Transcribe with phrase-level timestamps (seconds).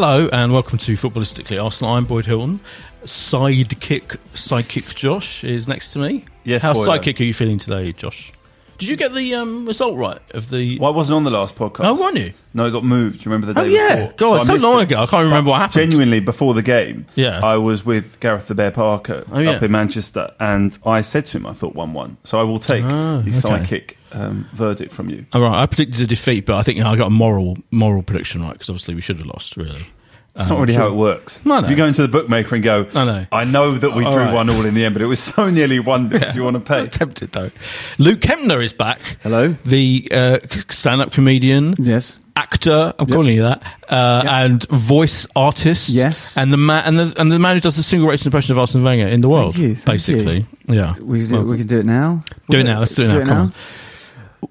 [0.00, 1.94] Hello and welcome to Footballistically Arsenal.
[1.94, 2.60] I'm Boyd Hilton.
[3.02, 6.24] Sidekick, sidekick Josh is next to me.
[6.44, 8.32] Yes, How sidekick are you feeling today, Josh?
[8.78, 10.78] Did you get the um, result right of the?
[10.78, 11.84] Well, I wasn't on the last podcast.
[11.84, 12.32] Oh, weren't you?
[12.54, 13.18] No, I got moved.
[13.18, 13.94] Do you remember the Oh, day yeah.
[13.96, 14.12] before?
[14.16, 14.84] God, I so long it.
[14.84, 15.02] ago.
[15.02, 15.90] I can't remember what happened.
[15.90, 17.40] Genuinely, before the game, Yeah.
[17.44, 19.50] I was with Gareth the Bear Parker Oh, yeah.
[19.52, 22.16] up in Manchester, and I said to him, I thought 1 1.
[22.24, 23.30] So I will take Ah, the okay.
[23.30, 25.26] sidekick um, verdict from you.
[25.32, 28.42] All right, I predicted a defeat, but I think I got a moral moral prediction
[28.42, 29.56] right because obviously we should have lost.
[29.56, 29.84] Really,
[30.34, 30.82] That's Um, not really sure.
[30.82, 31.40] how it works.
[31.44, 31.68] No, no.
[31.68, 33.26] You go into the bookmaker and go, I know.
[33.32, 34.34] I know that we All drew right.
[34.34, 36.60] 1 all in the end, but it was so nearly 1 Do you want to
[36.60, 36.86] pay?
[36.90, 37.50] Tempted though.
[37.98, 39.00] Luke Kempner is back.
[39.22, 39.48] Hello.
[39.48, 41.74] The uh, stand-up comedian.
[41.78, 42.16] Yes.
[42.36, 42.94] actor.
[43.00, 45.88] I'm calling you that, uh, and voice artist.
[45.88, 46.36] Yes.
[46.36, 48.60] and the man and the and the man who does the single greatest impression of
[48.60, 49.56] Arsene Wenger in the world.
[49.56, 50.94] Thank you, thank basically, yeah.
[51.00, 52.22] We can, do, Well, we can do it now.
[52.48, 52.78] do it now.
[52.78, 53.24] Let's do it now.
[53.26, 53.54] Come on.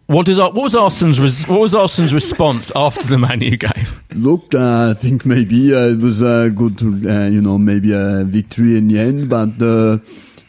[0.08, 3.58] What does Ar- what was Arsene's res- what was Arsene's response after the Man U
[3.58, 3.88] game?
[4.16, 7.91] Look, uh, I think maybe uh, it was uh, good to, uh, you know, maybe
[7.94, 9.97] a victory in the end, but uh,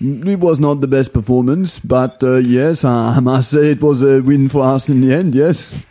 [0.00, 1.80] it was not the best performance.
[1.80, 5.12] But uh, yes, I I must say it was a win for us in the
[5.12, 5.84] end, yes.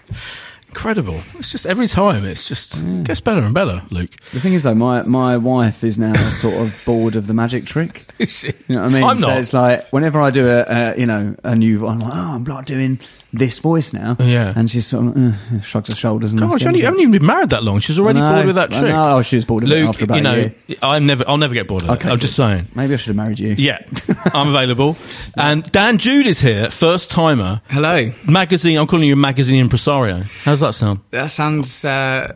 [0.69, 1.19] Incredible!
[1.39, 3.81] It's just every time it's just gets better and better.
[3.89, 7.33] Luke, The thing is, though, my, my wife is now sort of bored of the
[7.33, 8.05] magic trick.
[8.19, 9.03] You know what I mean?
[9.03, 9.37] I'm so not.
[9.37, 12.43] it's like whenever I do a, a you know a new, I'm like, oh, I'm
[12.43, 12.99] not doing
[13.33, 14.15] this voice now.
[14.19, 14.53] Yeah.
[14.55, 16.39] And she sort of uh, shrugs her shoulders and.
[16.39, 17.79] Gosh, that's you the only, haven't even been married that long.
[17.79, 18.91] She's already know, bored with that I trick.
[18.91, 20.77] know, oh, she was bored of it Luke, after about you know, a year.
[20.81, 21.93] I'm never, I'll never get bored of it.
[21.93, 22.43] Okay, I'm just good.
[22.43, 22.67] saying.
[22.75, 23.55] Maybe I should have married you.
[23.57, 23.79] Yeah,
[24.25, 24.97] I'm available.
[25.35, 27.61] And Dan Jude is here, first timer.
[27.69, 28.11] Hello.
[28.27, 30.21] Magazine, I'm calling you a magazine impresario.
[30.43, 31.01] How's that sound?
[31.11, 31.83] That sounds.
[31.83, 32.33] Uh,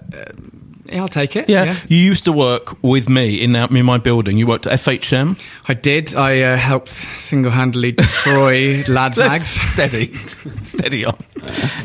[0.85, 1.49] yeah, I'll take it.
[1.49, 1.75] Yeah.
[1.87, 4.37] You used to work with me in, in my building.
[4.37, 5.39] You worked at FHM.
[5.67, 6.15] I did.
[6.15, 9.45] I uh, helped single-handedly destroy Lad Mags.
[9.47, 10.13] Steady.
[10.63, 11.17] Steady on.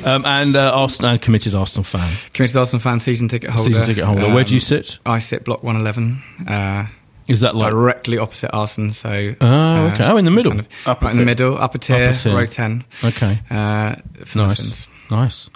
[0.04, 2.16] Um, and uh, Arsenal, and committed Arsenal fan.
[2.32, 3.70] Committed Arsenal fan season ticket holder.
[3.70, 4.32] Season ticket holder.
[4.32, 4.98] Where do you Um, sit?
[5.06, 6.22] I sit block 111.
[6.48, 6.86] Uh,
[7.28, 7.70] Is that like.
[7.72, 10.04] directly opposite Arsenal, so Oh, uh, okay.
[10.04, 10.52] Oh, in the middle.
[10.52, 12.34] kind of- Upper right in the middle, upper tier, Upper tier.
[12.36, 12.84] row ten.
[13.04, 13.40] Okay.
[13.50, 14.86] Uh, for Nice.
[15.10, 15.50] Nice.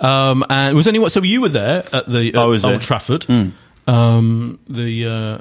[0.00, 1.10] Um, and was anyone.
[1.10, 2.80] So you were there at the was Old there.
[2.80, 3.22] Trafford.
[3.22, 3.52] Mm.
[3.86, 5.38] Um, the, uh,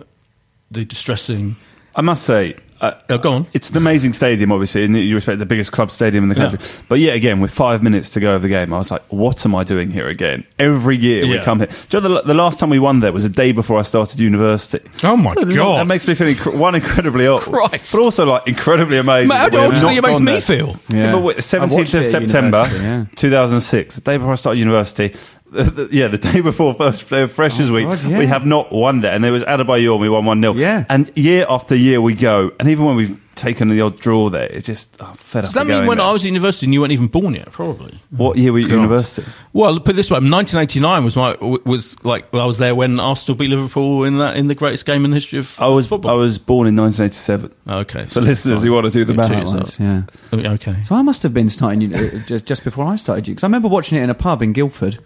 [0.72, 1.56] the distressing.
[1.96, 3.48] I must say, uh, Oh, go on.
[3.54, 6.60] It's an amazing stadium, obviously, and you respect the biggest club stadium in the country.
[6.90, 9.46] But yet again, with five minutes to go of the game, I was like, "What
[9.46, 11.70] am I doing here again?" Every year we come here.
[11.90, 13.84] Do you know, the, the last time we won there was a day before I
[13.84, 14.80] started university.
[15.04, 15.78] Oh, my So God.
[15.80, 17.92] That makes me feel incre- one incredibly old, Christ.
[17.94, 19.30] but also like incredibly amazing.
[19.30, 20.42] Mate, how that do you think it makes me there.
[20.42, 20.76] feel?
[20.90, 23.06] Yeah, but wait, 17th of September, yeah.
[23.16, 25.16] 2006, the day before I started university.
[25.64, 28.18] the- the- yeah, the day before first day of Freshers Oh, Week, God, yeah.
[28.20, 30.86] we have not won there, and there was Adebayor, and we won one 0 Yeah.
[30.90, 34.46] and year after year we go, and even when we've taken the odd draw there,
[34.46, 35.54] it's just oh, fed Does up.
[35.56, 36.06] that of mean when there.
[36.06, 37.52] I was at university and you weren't even born yet?
[37.52, 38.00] Probably.
[38.12, 39.26] What year were you at university?
[39.54, 43.36] Well, put it this way: 1989 was my was like I was there when Arsenal
[43.36, 46.12] beat Liverpool in that in the greatest game in the history of I was football.
[46.12, 47.52] I was born in 1987.
[47.82, 48.06] okay.
[48.06, 49.32] For listeners who want to do the Good maths.
[49.34, 49.52] cheers.
[49.78, 50.52] That was, yeah.
[50.54, 50.84] Okay.
[50.84, 53.44] So I must have been starting you uh, just just before I started you because
[53.44, 55.00] I remember watching it in a pub in Guildford,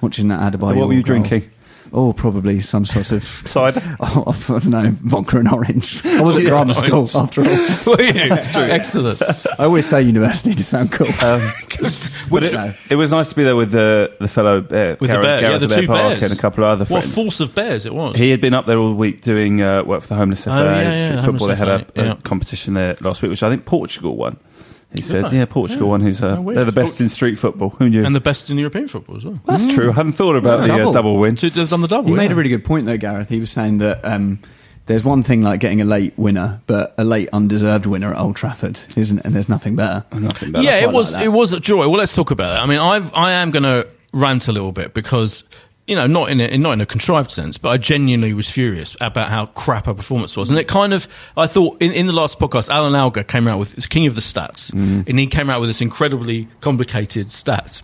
[0.00, 0.76] watching that Adebayor.
[0.76, 1.16] what were you goal.
[1.18, 1.50] drinking?
[1.96, 3.80] Oh, probably some sort of Cider?
[4.00, 6.04] Oh, I don't know, vodka and orange.
[6.04, 7.14] I was at grammar school orange.
[7.14, 7.46] after all.
[7.96, 8.32] Were you?
[8.32, 9.22] Excellent.
[9.60, 11.06] I always say university to sound cool.
[11.22, 11.52] Um,
[12.30, 12.74] but it, No.
[12.90, 15.40] it was nice to be there with the the fellow bear, With the Gareth, bear,
[15.42, 16.22] yeah, the the bear two Parker bears.
[16.22, 17.14] and a couple of other What friends.
[17.14, 18.16] force of bears it was.
[18.16, 20.64] He had been up there all week doing uh, work for the Homeless FA, Oh,
[20.64, 21.46] yeah, yeah, street the football.
[21.48, 22.16] They Homeless had a, a yeah.
[22.24, 24.36] competition there last week, which I think Portugal won.
[24.94, 25.38] He said, they?
[25.38, 25.90] "Yeah, Portugal Yeah.
[25.90, 26.00] won.
[26.00, 26.56] Who's uh, weird.
[26.58, 27.70] they're the best in street football.
[27.78, 28.04] Who knew?
[28.04, 29.38] and the best in European football as well.
[29.46, 29.90] That's true.
[29.90, 30.90] I hadn't thought about the Double.
[30.90, 31.36] uh, double win.
[31.36, 32.08] So they've done the double.
[32.08, 32.32] he made yeah.
[32.32, 33.28] a really good point though, Gareth.
[33.28, 34.38] He was saying that um,
[34.86, 38.36] there's one thing like getting a late winner, but a late undeserved winner at Old
[38.36, 40.04] Trafford isn't, and there's nothing better.
[40.12, 40.64] Nothing better.
[40.64, 41.24] yeah, it quite was like that.
[41.26, 41.88] it was a joy.
[41.88, 42.62] Well, let's talk about it.
[42.62, 45.42] I mean, I've I am going to rant a little bit because
[45.86, 48.96] you know, not in a, not in a contrived sense, but I genuinely was furious
[49.00, 50.48] about how crap our performance was.
[50.50, 53.58] And it kind of, I thought in, in the last podcast, Alan Alga came out
[53.58, 55.06] with, king of the stats, Mm.
[55.08, 57.80] and he came out with this incredibly complicated stats.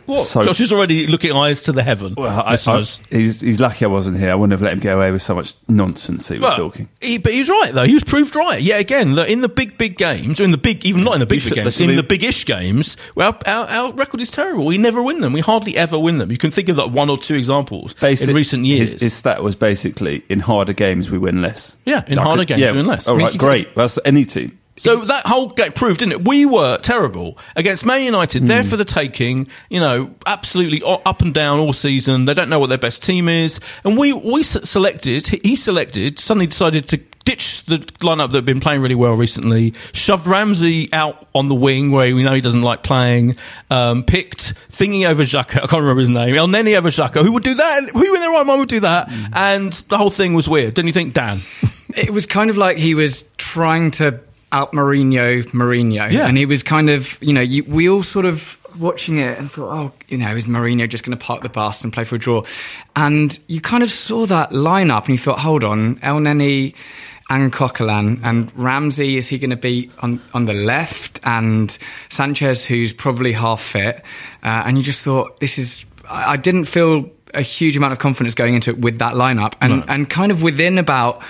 [0.06, 0.26] what?
[0.26, 2.14] So- Josh is already looking eyes to the heaven.
[2.16, 4.30] Well, I, I, he's, he's lucky I wasn't here.
[4.32, 6.88] I wouldn't have let him get away with so much nonsense he was Well, talking.
[7.00, 7.84] He, but he was right though.
[7.84, 8.60] He was proved right.
[8.60, 11.26] Yeah, again, in the big, big games, or in the big, even not in the
[11.26, 14.66] big, big games, in we- the big-ish games, well, our, our record is terrible.
[14.66, 15.32] We never win them.
[15.32, 16.32] We hardly ever win them.
[16.32, 18.92] You can think of like one or two examples Basic- in recent years.
[18.92, 21.76] His, his stat was basically in harder games we win less.
[21.84, 23.06] Yeah, in I harder could- games we win less.
[23.08, 23.74] All I mean, right, you- great.
[23.74, 24.58] That's any team.
[24.76, 26.24] So that whole game proved, didn't it?
[26.26, 28.48] We were terrible against Man United.
[28.48, 28.68] They're Hmm.
[28.70, 29.46] for the taking.
[29.70, 32.24] You know, absolutely up and down all season.
[32.24, 33.60] They don't know what their best team is.
[33.84, 35.28] And we we selected.
[35.28, 36.18] He selected.
[36.18, 39.74] Suddenly decided to ditch the lineup that had been playing really well recently.
[39.92, 43.36] Shoved Ramsey out on the wing where we know he doesn't like playing.
[43.70, 45.56] Um, picked Thingy over Xhaka.
[45.62, 46.34] I can't remember his name.
[46.34, 47.22] El Neni over Xhaka.
[47.24, 47.90] Who would do that?
[47.90, 49.10] Who in their right mind would do that?
[49.10, 49.24] Hmm.
[49.32, 50.74] And the whole thing was weird.
[50.74, 51.40] Didn't you think, Dan?
[51.96, 54.18] It was kind of like he was trying to
[54.50, 56.10] out Mourinho Mourinho.
[56.10, 56.26] Yeah.
[56.26, 59.50] And he was kind of, you know, you, we all sort of watching it and
[59.50, 62.16] thought, oh, you know, is Mourinho just going to park the bus and play for
[62.16, 62.44] a draw?
[62.96, 66.74] And you kind of saw that lineup and you thought, hold on, El Neni
[67.30, 71.20] and Coquelin and Ramsey, is he going to be on, on the left?
[71.24, 71.76] And
[72.10, 73.96] Sanchez, who's probably half fit.
[74.42, 77.98] Uh, and you just thought, this is, I, I didn't feel a huge amount of
[77.98, 79.54] confidence going into it with that lineup.
[79.60, 79.84] And, No.
[79.88, 81.22] and kind of within about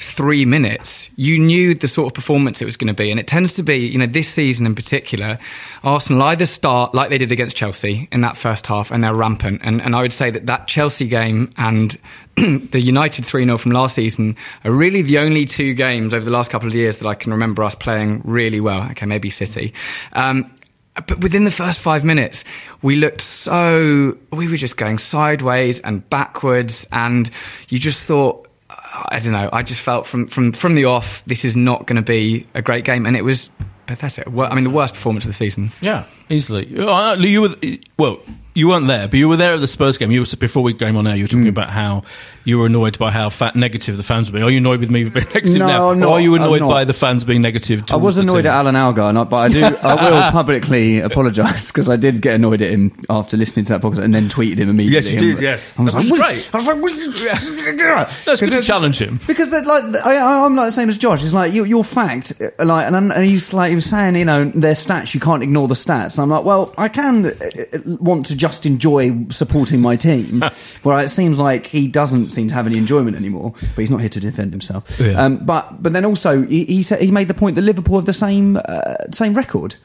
[0.00, 3.10] three minutes, you knew the sort of performance it was going to be.
[3.10, 5.38] And it tends to be, you know, this season in particular,
[5.84, 9.60] Arsenal either start like they did against Chelsea in that first half and they're rampant.
[9.62, 11.98] And, and I would say that that Chelsea game and
[12.36, 16.30] the United 3 0 from last season are really the only two games over the
[16.30, 18.82] last couple of years that I can remember us playing really well.
[18.90, 19.74] Okay, maybe City.
[20.14, 20.50] Um,
[20.94, 22.44] but within the first five minutes,
[22.82, 26.86] we looked so, we were just going sideways and backwards.
[26.90, 27.30] And
[27.68, 28.49] you just thought,
[28.92, 29.48] I don't know.
[29.52, 32.62] I just felt from from from the off, this is not going to be a
[32.62, 33.50] great game, and it was
[33.86, 34.30] pathetic.
[34.30, 35.72] Well, I mean, the worst performance of the season.
[35.80, 36.66] Yeah, easily.
[36.66, 37.56] You were
[37.98, 38.20] well.
[38.52, 40.10] You weren't there, but you were there at the Spurs game.
[40.10, 41.14] You were before we came on air.
[41.14, 41.50] You were talking mm.
[41.50, 42.02] about how
[42.44, 44.44] you were annoyed by how fat negative the fans were being.
[44.44, 46.12] Are you annoyed with me being negative No, now, I'm or not.
[46.12, 47.84] are you annoyed by the fans being negative?
[47.90, 49.64] I was annoyed at Alan Algar, but I do.
[49.64, 53.82] I will publicly apologise because I did get annoyed at him after listening to that
[53.82, 55.12] podcast and then tweeted him immediately.
[55.12, 55.78] Yes, you did, yes.
[55.78, 56.50] I was That like, was great.
[56.52, 58.24] I was like?
[58.24, 59.20] That's good to challenge him.
[59.26, 61.22] Because like I, I'm like the same as Josh.
[61.22, 64.44] It's like you, your fact, like, and, and he's like he was saying, you know,
[64.46, 65.14] their stats.
[65.14, 66.14] You can't ignore the stats.
[66.14, 70.42] And I'm like, well, I can uh, uh, want to just enjoy supporting my team.
[70.82, 73.52] where it seems like he doesn't seem to have any enjoyment anymore.
[73.52, 74.98] But he's not here to defend himself.
[75.00, 75.12] Yeah.
[75.12, 78.06] Um, but but then also he, he said he made the point that Liverpool have
[78.06, 79.76] the same uh, same record.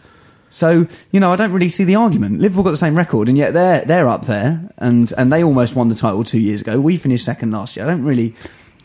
[0.50, 2.40] So you know, I don't really see the argument.
[2.40, 5.76] Liverpool got the same record, and yet they're they're up there, and and they almost
[5.76, 6.80] won the title two years ago.
[6.80, 7.86] We finished second last year.
[7.86, 8.36] I don't really.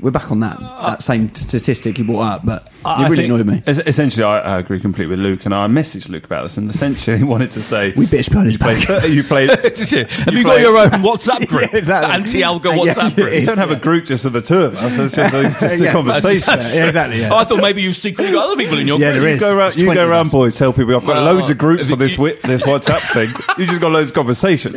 [0.02, 3.28] We're back on that that uh, same statistic you brought up, but I it really
[3.28, 3.62] think- annoyed me.
[3.66, 6.70] es- Essentially, I, I agree completely with Luke, and I messaged Luke about this, and
[6.70, 9.08] essentially he wanted to say We bitch his you played, back.
[9.08, 9.50] you played.
[9.50, 11.70] Have you, played- got your own WhatsApp group?
[11.72, 12.12] Yeah, exactly.
[12.14, 13.32] Anti-Alga Yeah, WhatsApp yeah, group.
[13.40, 14.98] You don't have a group just for the two of us.
[14.98, 15.92] It's just, it's just a Yeah.
[15.92, 16.54] conversation.
[16.60, 17.20] Yeah, exactly.
[17.20, 17.30] Yeah.
[17.32, 19.20] Oh, I thought maybe you secretly got other people in your Yeah, group.
[19.22, 19.40] there You is.
[19.40, 20.32] go around, There's you 20 go of around, us.
[20.32, 20.54] boys.
[20.54, 23.28] Tell people I've got Well, loads of groups for this you- wi- this WhatsApp thing.
[23.58, 24.76] You just got loads of conversations.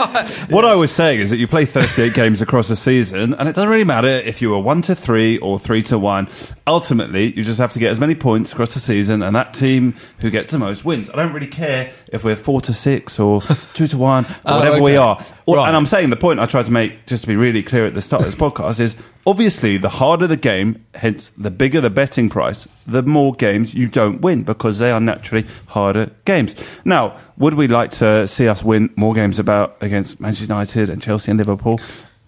[0.49, 3.55] What I was saying is that you play 38 games across a season, and it
[3.55, 6.27] doesn't really matter if you were one to three or three to one.
[6.65, 9.95] Ultimately, you just have to get as many points across the season, and that team
[10.19, 11.09] who gets the most wins.
[11.09, 13.41] I don't really care if we're four to six or
[13.73, 15.17] two to one or Oh, whatever we are.
[15.45, 15.67] Or- Right.
[15.67, 17.93] And I'm saying the point I tried to make, just to be really clear at
[17.93, 18.95] the start of this podcast, is
[19.27, 23.89] obviously the harder the game, hence the bigger the betting price, the more games you
[23.89, 26.55] don't win because they are naturally harder games.
[26.85, 31.01] Now, would we like to see us win more games about against Manchester United and
[31.01, 31.79] Chelsea and Liverpool?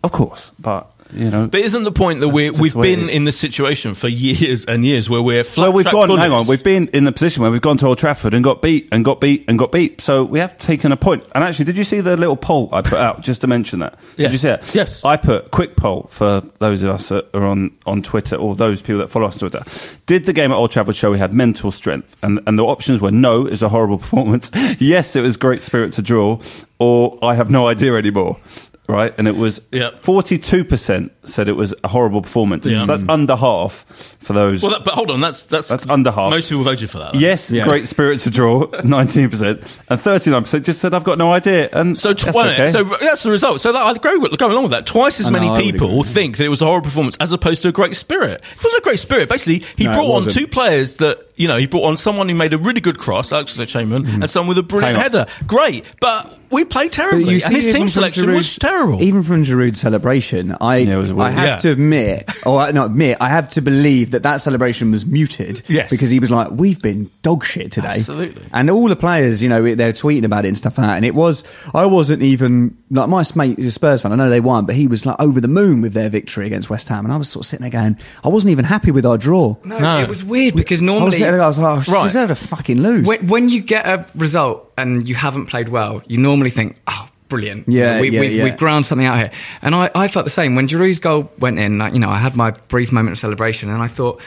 [0.03, 1.47] Of course, but you know.
[1.47, 4.07] But isn't the point that we we've the way it been in this situation for
[4.07, 6.17] years and years where we're flat well, we've gone.
[6.17, 8.61] Hang on, we've been in the position where we've gone to Old Trafford and got
[8.61, 10.01] beat and got beat and got beat.
[10.01, 11.23] So we have taken a point.
[11.33, 13.97] And actually, did you see the little poll I put out just to mention that?
[14.17, 14.75] Did you see it?
[14.75, 15.03] Yes.
[15.05, 18.81] I put quick poll for those of us that are on on Twitter or those
[18.81, 19.63] people that follow us on Twitter.
[20.05, 22.15] Did the game at Old Trafford show we had mental strength?
[22.21, 24.51] And and the options were no, it was a horrible performance.
[24.79, 26.39] yes, it was great spirit to draw,
[26.79, 28.37] or I have no idea anymore.
[28.87, 29.99] Right, and it was Yep.
[29.99, 32.65] forty-two percent said it was a horrible performance.
[32.65, 32.79] Yeah.
[32.81, 33.11] So that's mm.
[33.11, 33.85] under half
[34.19, 34.61] for those.
[34.61, 36.29] Well, that, but hold on, that's that's That's under half.
[36.29, 37.13] Most people voted for that.
[37.13, 37.19] though.
[37.19, 37.63] yes, Yeah.
[37.65, 39.67] great spirit to draw, 19%.
[39.89, 41.69] And 39% just said, I've got no idea.
[41.71, 42.71] And So, tw- that's well, okay.
[42.71, 43.61] so that's the result.
[43.61, 44.85] So that, I agree with going along with that.
[44.85, 46.11] Twice as I know, many I would people agree.
[46.13, 48.41] think that it was a horrible performance as opposed to a great spirit.
[48.43, 49.29] It wasn't a great spirit.
[49.29, 50.35] Basically, he No, it brought on wasn't.
[50.35, 53.31] two players that you know he brought on someone who made a really good cross,
[53.31, 54.21] Alex Chamberlain, mm-hmm.
[54.21, 55.25] and someone with a brilliant Hang header.
[55.47, 59.03] Great, but we played terribly, and his even team from selection was Giroud's- terrible.
[59.03, 61.27] Even from Giroud's celebration, I Yeah, it was weird.
[61.27, 61.57] I have Yeah.
[61.57, 65.61] to admit, or I- not admit, I have to believe that that celebration was muted.
[65.67, 65.89] Yes.
[65.89, 68.43] because he was like, "We've been dog shit today." Absolutely.
[68.53, 70.95] and all the players, you know, they're tweeting about it and stuff like that.
[70.97, 71.43] And it was,
[71.73, 74.11] I wasn't even like my mate, who's a Spurs fan.
[74.11, 76.69] I know they won, but he was like over the moon with their victory against
[76.69, 79.05] West Ham, and I was sort of sitting there going, I wasn't even happy with
[79.05, 79.55] our draw.
[79.63, 79.99] No, No.
[80.01, 82.03] it was weird because I was normally there, I was like, oh, Right.
[82.03, 83.05] deserve to fucking lose.
[83.07, 87.07] when, when you get a result and you haven't played well, you normally think, oh,
[87.29, 87.67] brilliant.
[87.67, 88.43] Yeah, we, yeah, we've, yeah.
[88.43, 89.31] we've ground something out here.
[89.61, 90.55] And I, I felt the same.
[90.55, 93.69] When Giroud's goal went in, like, you know, I had my brief moment of celebration
[93.69, 94.21] and I thought,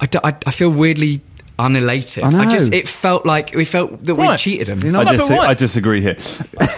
[0.00, 1.22] I feel weirdly
[1.58, 2.24] unelated.
[2.24, 2.50] I know.
[2.50, 4.80] just, it felt like, we felt that we cheated him.
[4.84, 6.16] You know, I, No, dis- I disagree here.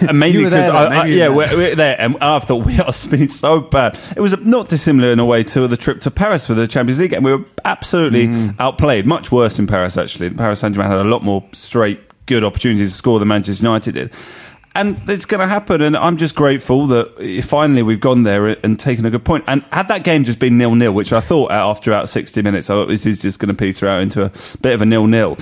[0.08, 2.78] and mainly because I, though, I, yeah, were we're, we're there, and I thought we
[2.78, 3.98] are being so bad.
[4.14, 7.00] It was not dissimilar in a way to the trip to Paris for the Champions
[7.00, 8.56] League, and we were absolutely Mm.
[8.60, 9.06] outplayed.
[9.06, 10.30] Much worse in Paris, actually.
[10.30, 13.92] Paris Saint Germain had a lot more straight, good opportunities to score than Manchester United
[13.92, 14.12] did.
[14.76, 18.78] And it's going to happen, and I'm just grateful that finally we've gone there and
[18.78, 19.44] taken a good point.
[19.46, 22.66] And had that game just been nil nil, which I thought after about 60 minutes,
[22.66, 25.38] thought this is just going to peter out into a bit of a nil nil.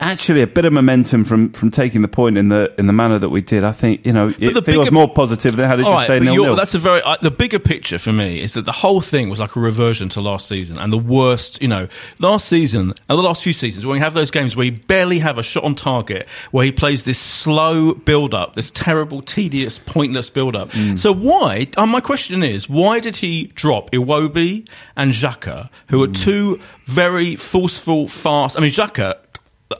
[0.00, 3.18] Actually, a bit of momentum from, from taking the point in the in the manner
[3.18, 3.64] that we did.
[3.64, 6.08] I think you know it the feels bigger- more positive than had it All just
[6.08, 6.54] right, stayed nil nil.
[6.54, 9.40] that's a very uh, the bigger picture for me is that the whole thing was
[9.40, 11.60] like a reversion to last season and the worst.
[11.60, 11.88] You know,
[12.20, 15.18] last season and the last few seasons when we have those games where you barely
[15.18, 19.80] have a shot on target, where he plays this slow build up, this terrible, tedious,
[19.80, 20.70] pointless build up.
[20.70, 20.96] Mm.
[20.96, 21.66] So why?
[21.76, 26.16] Um, my question is, why did he drop Iwobi and Xhaka, who are Mm.
[26.16, 28.56] two very forceful, fast?
[28.56, 29.16] I mean, Xhaka.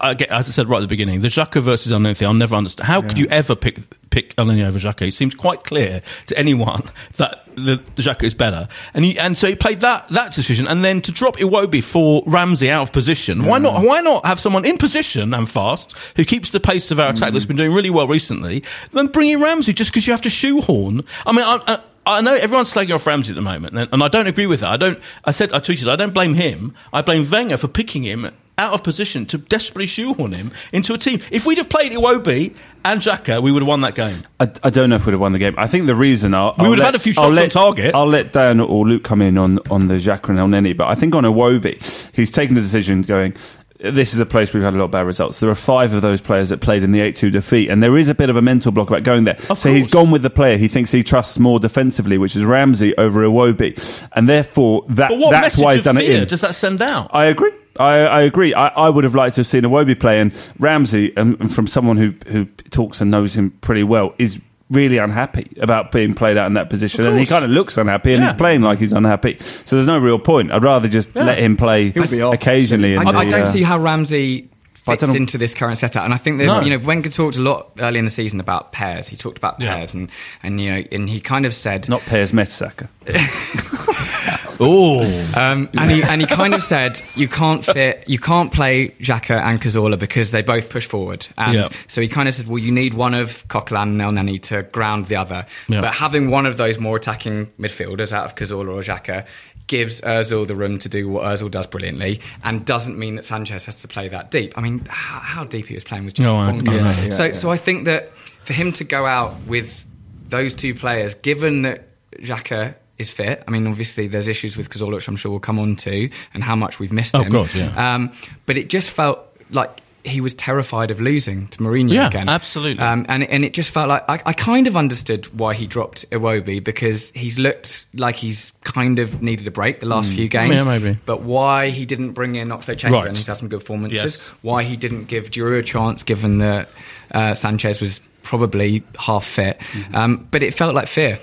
[0.00, 2.34] I get, as I said right at the beginning, the Xhaka versus El Neni, I'll
[2.34, 2.86] never understand.
[2.86, 3.78] How could you ever pick
[4.10, 5.08] pick Nenthi over Xhaka?
[5.08, 6.82] It seems quite clear to anyone
[7.16, 8.68] that the, the Xhaka is better.
[8.92, 12.22] And he, and so he played that that decision, and then to drop Iwobi for
[12.26, 13.46] Ramsey out of position.
[13.46, 13.82] Why not?
[13.82, 17.32] Why not have someone in position and fast who keeps the pace of our attack
[17.32, 17.48] that's mm.
[17.48, 18.64] been doing really well recently?
[18.92, 21.02] Then bring in Ramsey just because you have to shoehorn.
[21.24, 21.80] I mean, I, I,
[22.18, 24.60] I know everyone's slagging off Ramsey at the moment, and, and I don't agree with
[24.60, 24.70] that.
[24.70, 24.98] I don't.
[25.24, 25.90] I said I tweeted.
[25.90, 26.74] I don't blame him.
[26.92, 30.98] I blame Wenger for picking him out of position to desperately shoehorn him into a
[30.98, 31.20] team.
[31.30, 34.24] If we'd have played Iwobi and Xhaka, we would have won that game.
[34.40, 35.54] I, I don't know if we'd have won the game.
[35.56, 37.44] I think the reason I'll, We I'll would have let- had a few shots let,
[37.56, 37.94] on target.
[37.94, 40.88] I'll let Dan or Luke come in on on the Xhaka and El Neni, but
[40.88, 41.80] I think on Iwobi,
[42.14, 43.34] he's taken the decision going.
[43.78, 45.38] This is a place we've had a lot of bad results.
[45.38, 48.08] There are five of those players that played in the 8-2 defeat, and there is
[48.08, 49.38] a bit of a mental block about going there.
[49.48, 52.44] Of so he's gone with the player he thinks he trusts more defensively, which is
[52.44, 53.78] Ramsey over Iwobi,
[54.12, 56.26] and therefore that that's why he's done it in.
[56.26, 57.10] does that send out?
[57.12, 57.52] I agree.
[57.78, 58.52] I, I agree.
[58.54, 61.96] I, I would have liked to have seen Iwobi play, and Ramsey, um, from someone
[61.96, 66.46] who who talks and knows him pretty well, is really unhappy about being played out
[66.46, 68.30] in that position, and he kind of looks unhappy, and Yeah.
[68.32, 69.38] he's playing like he's unhappy.
[69.64, 70.52] So there's no real point.
[70.52, 71.24] I'd rather just Yeah.
[71.24, 72.96] let him play He'll be off occasionally.
[72.96, 76.02] I, in I don't uh, see how Ramsey fits into this current setup.
[76.04, 76.60] And I think that No.
[76.62, 79.06] you know Wenger talked a lot early in the season about pairs.
[79.08, 79.74] He talked about Yeah.
[79.74, 80.10] pairs, and
[80.42, 82.88] and you know, and he kind of said, not Pairs Mertesacker.
[84.60, 85.02] Oh,
[85.36, 89.40] um, and he and he kind of said, you can't fit, you can't play Xhaka
[89.40, 91.26] and Cazorla because they both push forward.
[91.36, 91.68] And Yeah.
[91.86, 94.64] so he kind of said, well, you need one of Coquelin and El Neni to
[94.64, 95.46] ground the other.
[95.68, 95.80] Yeah.
[95.80, 99.26] But having one of those more attacking midfielders out of Cazorla or Xhaka
[99.68, 103.66] gives Özil the room to do what Özil does brilliantly and doesn't mean that Sanchez
[103.66, 104.56] has to play that deep.
[104.56, 106.80] I mean, how, how deep he was playing was just No, bonkers.
[106.80, 107.32] yeah, yeah, so, yeah.
[107.32, 109.84] so I think that for him to go out with
[110.30, 114.94] those two players, given that Xhaka is fit, I mean, obviously there's issues with Cazorla,
[114.94, 117.32] which I'm sure we'll come on to, and how much we've missed Oh, him.
[117.32, 117.94] God, yeah.
[117.94, 118.12] Um,
[118.46, 122.28] but it just felt like he was terrified of losing to Mourinho Yeah, again.
[122.30, 122.82] absolutely.
[122.82, 126.08] Um, and and it just felt like I, I kind of understood why he dropped
[126.10, 130.54] Iwobi because he's looked like he's kind of needed a break the last few games.
[130.54, 130.58] Mm.
[130.58, 130.98] Yeah, maybe.
[131.04, 133.16] But why he didn't bring in Oxlade Chamberlain, Right.
[133.16, 134.16] who's had some good performances.
[134.16, 134.28] Yes.
[134.40, 136.68] Why he didn't give Giroud a chance, given that
[137.12, 139.58] uh, Sanchez was probably half fit.
[139.58, 139.94] Mm-hmm.
[139.94, 141.18] Um, but it felt like fear.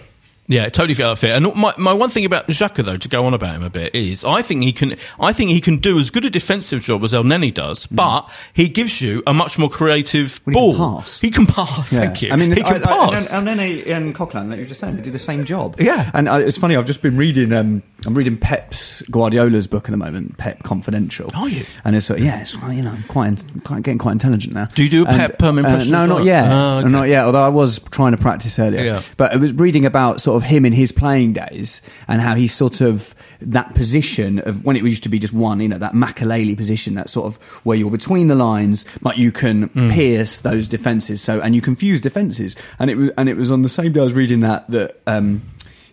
[0.47, 1.31] Yeah, totally feel that fit.
[1.31, 3.95] And my, my one thing about Xhaka, though, to go on about him a bit,
[3.95, 4.95] is I think he can.
[5.19, 8.29] I think he can do as good a defensive job as El Neni does, but
[8.53, 10.99] he gives you a much more creative Well, he can ball.
[11.01, 11.19] pass.
[11.19, 11.89] He can pass.
[11.89, 12.31] Thank you.
[12.31, 13.31] I mean, he can I, I, pass.
[13.33, 15.77] And, and then and Coquelin, like you were just saying, they do the same job.
[15.79, 16.11] Yeah.
[16.13, 16.75] And uh, it's funny.
[16.75, 21.29] I've just been reading um, I'm reading Pep's Guardiola's book at the moment, Pep Confidential.
[21.33, 21.63] Are you?
[21.83, 24.65] And it's sort yeah, it's you know, I'm quite, quite getting quite intelligent now.
[24.65, 26.25] Do you do a And, Pep, um, impression no, as not well?
[26.25, 26.51] yet.
[26.51, 26.89] Oh, okay.
[26.89, 27.25] Not yet.
[27.25, 28.83] Although I was trying to practice earlier.
[28.83, 29.01] Yeah.
[29.17, 32.47] But I was reading about sort of him in his playing days and how he
[32.47, 35.93] sort of that position of when it used to be just one, you know, that
[35.93, 37.35] Makelele position, that sort of
[37.65, 39.89] where you're between the lines, but you can Hmm.
[39.91, 41.21] pierce those defenses.
[41.21, 42.55] So and you confuse defenses.
[42.79, 44.99] And it was and it was on the same day I was reading that that.
[45.07, 45.41] Um,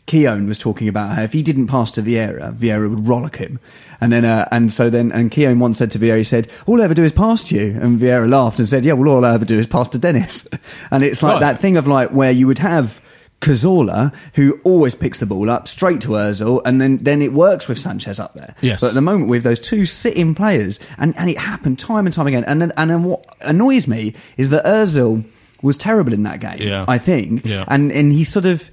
[0.06, 3.60] Keown was talking about how if he didn't pass to Vieira, Vieira would rollick him.
[4.00, 6.80] And then, uh, and so then, and Keown once said to Vieira, he said, all
[6.80, 7.78] I ever do is pass to you.
[7.80, 10.46] And Vieira laughed and said, yeah, well, all I ever do is pass to Dennis.
[10.90, 11.40] and it's like Right.
[11.40, 13.00] that thing of like where you would have
[13.40, 17.66] Cazorla, who always picks the ball up straight to Ozil, and then, then it works
[17.68, 18.54] with Sanchez up there.
[18.60, 18.80] Yes.
[18.80, 22.12] But at the moment, with those two sitting players, and, and it happened time and
[22.14, 22.44] time again.
[22.44, 25.24] And then, and then what annoys me is that Ozil
[25.60, 26.84] was terrible in that game, Yeah.
[26.88, 27.44] I think.
[27.44, 27.64] Yeah.
[27.68, 28.70] And, and he sort of,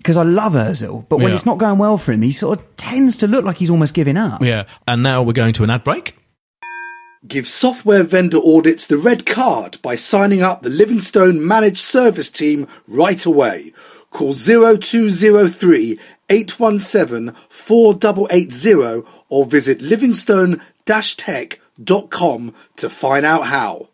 [0.00, 1.34] because I love Ozil, but when Yeah.
[1.34, 3.92] it's not going well for him, he sort of tends to look like he's almost
[3.92, 4.42] giving up.
[4.42, 4.64] Yeah.
[4.88, 6.16] And now we're going to an ad break.
[7.28, 12.66] Give software vendor audits the red card by signing up the Livingstone Managed Service Team
[12.88, 13.74] right away.
[14.10, 15.98] Call 0203
[16.30, 23.88] 817 4880 or visit livingstone-tech.com to find out how.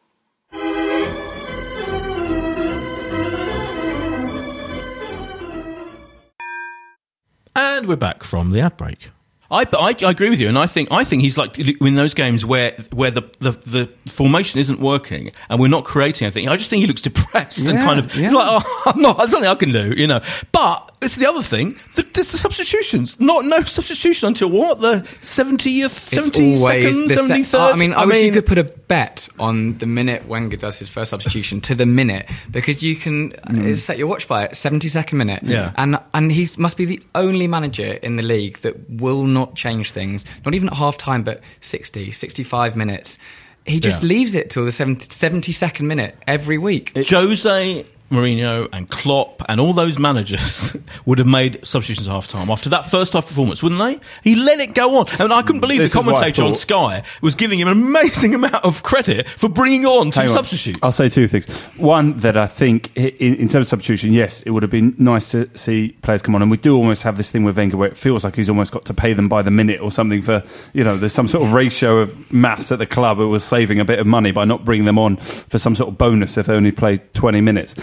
[7.59, 9.09] And we're back from the ad break.
[9.51, 12.15] I, I, I agree with you, and I think I think he's like in those
[12.15, 16.49] games where where the, the, the formation isn't working and we're not creating anything.
[16.49, 18.23] I just think he looks depressed and kind of yeah.
[18.23, 19.19] he's like, oh, I'm not.
[19.19, 20.21] There's nothing I can do, you know.
[20.53, 21.77] But it's the other thing.
[21.95, 23.21] The, it's the substitutions.
[23.21, 27.73] Not no substitution until what the seventieth, seventy second, seventy third.
[27.73, 30.89] I mean, I, wish you could put a bet on the minute Wenger does his
[30.89, 34.57] first substitution to the minute because you can uh, set your watch by it.
[34.57, 35.73] Seventy second minute, Yeah.
[35.77, 39.91] and and he must be the only manager in the league that will not change
[39.93, 40.25] things.
[40.45, 43.19] Not even at half time, but 60, 65 minutes.
[43.67, 44.09] He just Yeah.
[44.09, 46.93] leaves it till the 70, 72nd minute every week.
[47.11, 52.51] Jose Mourinho and Klopp and all those managers would have made substitutions at half time
[52.51, 54.01] after that first half performance, wouldn't they?
[54.23, 55.07] He let it go on.
[55.19, 56.55] And I couldn't believe This the commentator on.
[56.55, 60.79] Sky was giving him an amazing amount of credit for bringing on two substitutes.
[60.83, 61.47] I'll say two things.
[61.77, 65.31] One, that I think in, in terms of substitution, yes, it would have been nice
[65.33, 66.43] to see players come on.
[66.43, 68.73] And we do almost have this thing with Wenger where it feels like he's almost
[68.73, 71.47] got to pay them by the minute or something for, you know, there's some sort
[71.47, 74.45] of ratio of mass at the club who was saving a bit of money by
[74.45, 77.75] not bringing them on for some sort of bonus if they only played 20 minutes.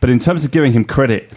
[0.00, 1.32] But in terms of giving him credit,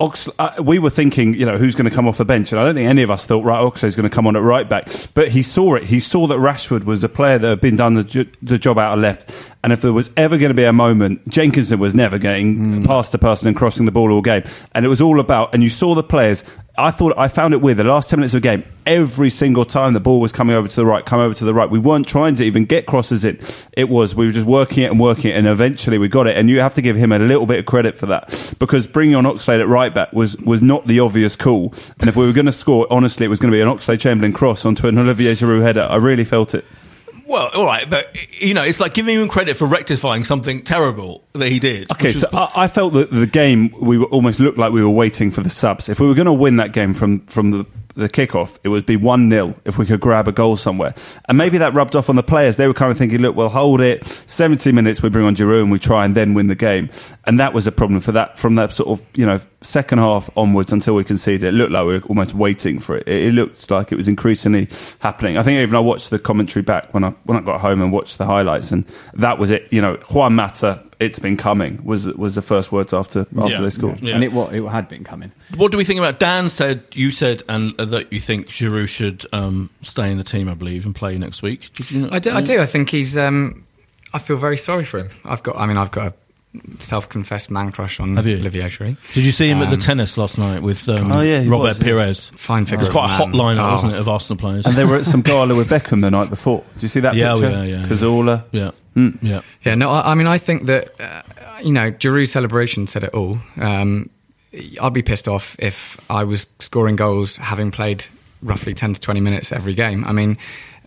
[0.00, 2.60] Ox, uh, we were thinking, you know, who's going to come off the bench, and
[2.60, 4.68] I don't think any of us thought, right, Oxley's going to come on at right
[4.68, 4.88] back.
[5.14, 5.84] But he saw it.
[5.84, 8.94] He saw that Rashford was a player that had been done the, the job out
[8.94, 9.32] of left.
[9.62, 13.12] And if there was ever going to be a moment, Jenkinson was never getting past
[13.12, 14.42] the person and crossing the ball all game.
[14.72, 16.42] And it was all about, and you saw the players.
[16.76, 17.76] I thought I found it weird.
[17.76, 20.66] The last ten minutes of the game, every single time the ball was coming over
[20.66, 21.70] to the right, come over to the right.
[21.70, 23.38] We weren't trying to even get crosses in.
[23.72, 26.36] It was we were just working it and working it, and eventually we got it.
[26.36, 29.14] And you have to give him a little bit of credit for that because bringing
[29.14, 31.72] on Oxlade at right back was was not the obvious call.
[32.00, 34.00] And if we were going to score, honestly, it was going to be an Oxlade
[34.00, 35.82] Chamberlain cross onto an Olivier Giroud header.
[35.88, 36.64] I really felt it.
[37.26, 41.24] Well, all right, but you know, it's like giving him credit for rectifying something terrible
[41.32, 41.90] that he did.
[41.92, 44.82] Okay, so was- I, I felt that the game we were almost looked like we
[44.82, 45.88] were waiting for the subs.
[45.88, 48.86] If we were going to win that game from from the the kickoff, it would
[48.86, 50.94] be one 0 if we could grab a goal somewhere,
[51.28, 52.56] and maybe that rubbed off on the players.
[52.56, 54.06] They were kind of thinking, "Look, we'll hold it.
[54.26, 56.90] Seventy minutes, we bring on Giroud and we try and then win the game."
[57.24, 60.28] And that was a problem for that from that sort of you know second half
[60.36, 61.44] onwards until we conceded.
[61.44, 63.06] It looked like we were almost waiting for it.
[63.06, 64.68] It, it looked like it was increasingly
[65.00, 65.38] happening.
[65.38, 67.92] I think even I watched the commentary back when I when I got home and
[67.92, 69.72] watched the highlights, and that was it.
[69.72, 73.60] You know, Juan Mata, it's been coming was was the first words after after Yeah.
[73.60, 74.00] they scored.
[74.00, 74.14] Yeah.
[74.14, 75.32] And it, what, it had been coming.
[75.56, 76.48] What do we think about Dan?
[76.48, 80.48] Said you said and uh, that you think Giroud should um, stay in the team,
[80.48, 81.72] I believe, and play next week.
[81.74, 82.08] Did you?
[82.10, 82.30] I do.
[82.34, 82.60] I do.
[82.60, 83.16] I think he's.
[83.18, 83.66] Um,
[84.12, 85.08] I feel very sorry for him.
[85.24, 85.56] I've got.
[85.56, 86.14] I mean, I've got a
[86.78, 88.36] self-confessed man crush on Have you?
[88.36, 88.96] Olivier Giroud.
[89.12, 91.68] Did you see him at the Um, tennis last night with um, Oh, yeah, Robert
[91.68, 91.84] was, yeah.
[91.84, 92.30] Pires?
[92.36, 92.76] Fine figure.
[92.78, 93.40] It was quite a of hot man.
[93.56, 93.72] lineup, Oh.
[93.74, 94.64] wasn't it, of Arsenal players?
[94.66, 96.62] And they were at some gala with Beckham the night before.
[96.74, 97.50] Did you see that Yeah, oh, picture?
[97.56, 97.86] yeah, yeah, yeah.
[97.86, 98.44] Cazorla.
[98.52, 99.18] yeah, Mm.
[99.22, 99.40] yeah.
[99.64, 101.22] Yeah, no, I, I mean, I think that, uh,
[101.62, 103.38] you know, Giroud's celebration said it all.
[103.56, 104.10] Um,
[104.80, 108.04] I'd be pissed off if I was scoring goals having played
[108.42, 110.04] roughly 10 to 20 minutes every game.
[110.04, 110.38] I mean,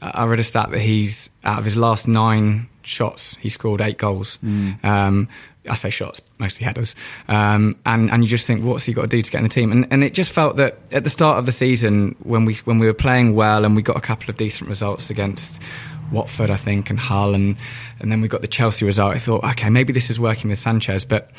[0.01, 3.97] I read a stat that he's, out of his last nine shots, he scored eight
[3.97, 4.37] goals.
[4.83, 5.27] Um,
[5.69, 6.95] I say shots, mostly headers.
[7.27, 9.49] Um, and, and you just think, what's he got to do to get in the
[9.49, 9.71] team?
[9.71, 12.79] And, and it just felt that at the start of the season, when we, when
[12.79, 15.61] we were playing well and we got a couple of decent results against
[16.11, 17.57] Watford, I think, and Hull, and,
[17.99, 19.15] and then we got the Chelsea result.
[19.15, 21.31] I thought, okay, maybe this is working with Sanchez, but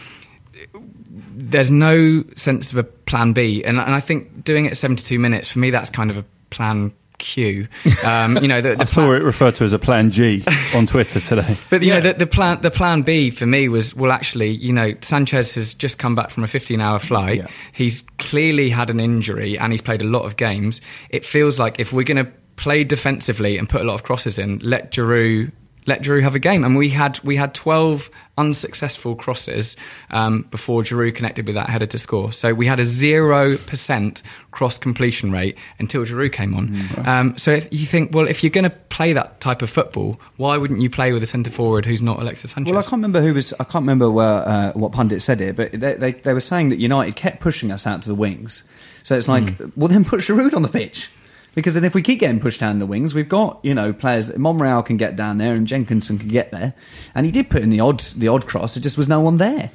[1.34, 3.64] there's no sense of a plan B.
[3.64, 6.92] And, and I think doing it 72 minutes, for me, that's kind of a plan
[7.18, 7.68] Q.
[8.04, 10.86] Um, you know, the, the I saw it referred to as a Plan G on
[10.86, 11.56] Twitter today.
[11.70, 14.72] But you know, the, the plan the plan B for me was well, actually, you
[14.72, 17.38] know, Sanchez has just come back from a 15 hour flight.
[17.38, 17.46] Yeah.
[17.72, 20.80] He's clearly had an injury and he's played a lot of games.
[21.10, 24.38] It feels like if we're going to play defensively and put a lot of crosses
[24.38, 25.52] in, let Giroud
[25.88, 26.64] let Giroud have a game.
[26.64, 29.74] And we had we had 12 unsuccessful crosses
[30.10, 32.30] um, before Giroud connected with that header to score.
[32.30, 37.06] So we had a zero percent cross completion rate until Giroud came on.
[37.06, 40.20] Um, so if you think, well, if you're going to play that type of football,
[40.36, 42.70] why wouldn't you play with a centre forward who's not Alexis Sanchez?
[42.70, 43.52] Well, I can't remember who was.
[43.54, 46.68] I can't remember where, uh, what pundit said it, but they, they, they were saying
[46.68, 48.62] that United kept pushing us out to the wings.
[49.02, 51.10] So it's like, well, then put Giroud on the pitch.
[51.58, 54.36] Because then if we keep getting pushed down the wings, we've got you know players.
[54.36, 56.72] Monreal can get down there, and Jenkinson can get there,
[57.14, 58.74] and he did put in the odd the odd cross.
[58.74, 59.70] There just was no one there.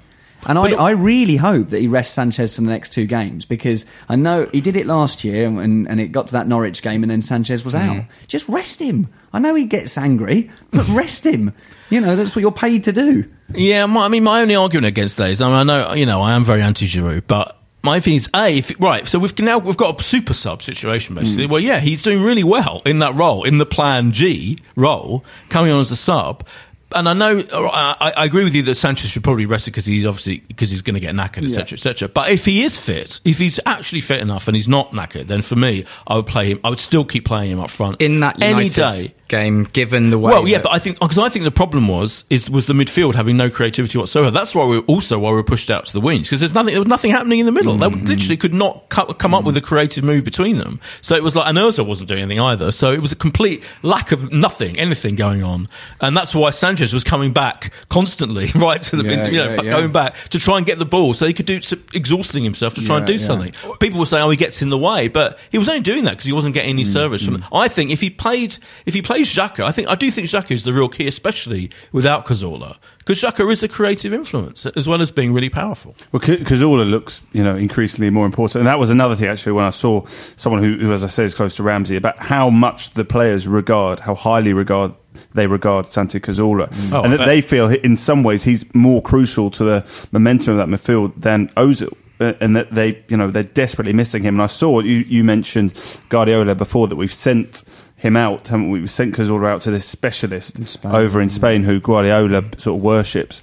[0.46, 3.86] And I, I really hope that he rests Sanchez for the next two games because
[4.10, 7.04] I know he did it last year and, and it got to that Norwich game
[7.04, 7.96] and then Sanchez was out.
[7.96, 8.08] Mm.
[8.28, 9.08] Just rest him.
[9.32, 11.54] I know he gets angry, but rest him.
[11.90, 13.24] You know, that's what you're paid to do.
[13.54, 16.06] Yeah, my, I mean, my only argument against that is, I, mean, I know, you
[16.06, 19.38] know, I am very anti Giroud, but my thing is, a, if, right, so we've
[19.40, 21.48] now we've got a super sub situation basically.
[21.48, 21.52] Mm.
[21.52, 25.72] Well, yeah, he's doing really well in that role, in the Plan G role, coming
[25.72, 26.48] on as a sub.
[26.96, 29.72] And I know, uh, I, I agree with you that Sanchez should probably rest it
[29.72, 32.08] because he's obviously because he's going to get knackered, etc., etc.
[32.08, 35.42] But if he is fit, if he's actually fit enough and he's not knackered, then
[35.42, 36.60] for me, I would play him.
[36.64, 39.14] I would still keep playing him up front in that any day.
[39.34, 40.32] Game, given the way.
[40.32, 42.74] Well, yeah, that- but I think because I think the problem was is was the
[42.74, 44.30] midfield having no creativity whatsoever.
[44.30, 46.74] That's why we also why we were pushed out to the wings because there's nothing
[46.74, 47.76] there was nothing happening in the middle.
[47.76, 48.08] They mm.
[48.08, 50.80] literally could not cut, come up with a creative move between them.
[51.02, 52.72] So it was like and Urza wasn't doing anything either.
[52.72, 55.68] So it was a complete lack of nothing, anything going on,
[56.00, 59.56] and that's why Sanchez was coming back constantly, right to the Yeah, you know yeah,
[59.56, 59.72] but yeah.
[59.72, 61.60] going back to try and get the ball so he could do
[61.94, 63.26] exhausting himself to try and do Yeah, yeah.
[63.26, 63.54] something.
[63.80, 66.12] People will say, "Oh, he gets in the way," but he was only doing that
[66.12, 67.40] because he wasn't getting any mm, service from.
[67.40, 67.48] Mm.
[67.52, 70.52] I think if he played, if he plays Xhaka, I think I do think Xhaka
[70.52, 75.02] is the real key, especially without Cazorla, because Xhaka is a creative influence as well
[75.02, 75.96] as being really powerful.
[76.12, 79.66] Well, Cazorla looks, you know, increasingly more important, and that was another thing actually when
[79.66, 80.06] I saw
[80.36, 83.48] someone who, who, as I say, is close to Ramsey about how much the players
[83.48, 84.94] regard, how highly regard
[85.34, 89.52] they regard Santi Cazorla, Oh, and that they feel in some ways he's more crucial
[89.52, 91.94] to the momentum of that midfield than Ozil.
[92.20, 94.36] uh, And that they, you know, they're desperately missing him.
[94.36, 95.74] And I saw you, you mentioned
[96.10, 97.64] Guardiola before that we've sent
[98.04, 98.82] him out, haven't we?
[98.82, 103.42] We've sent Cazorla out to this specialist over in Spain who Guardiola sort of worships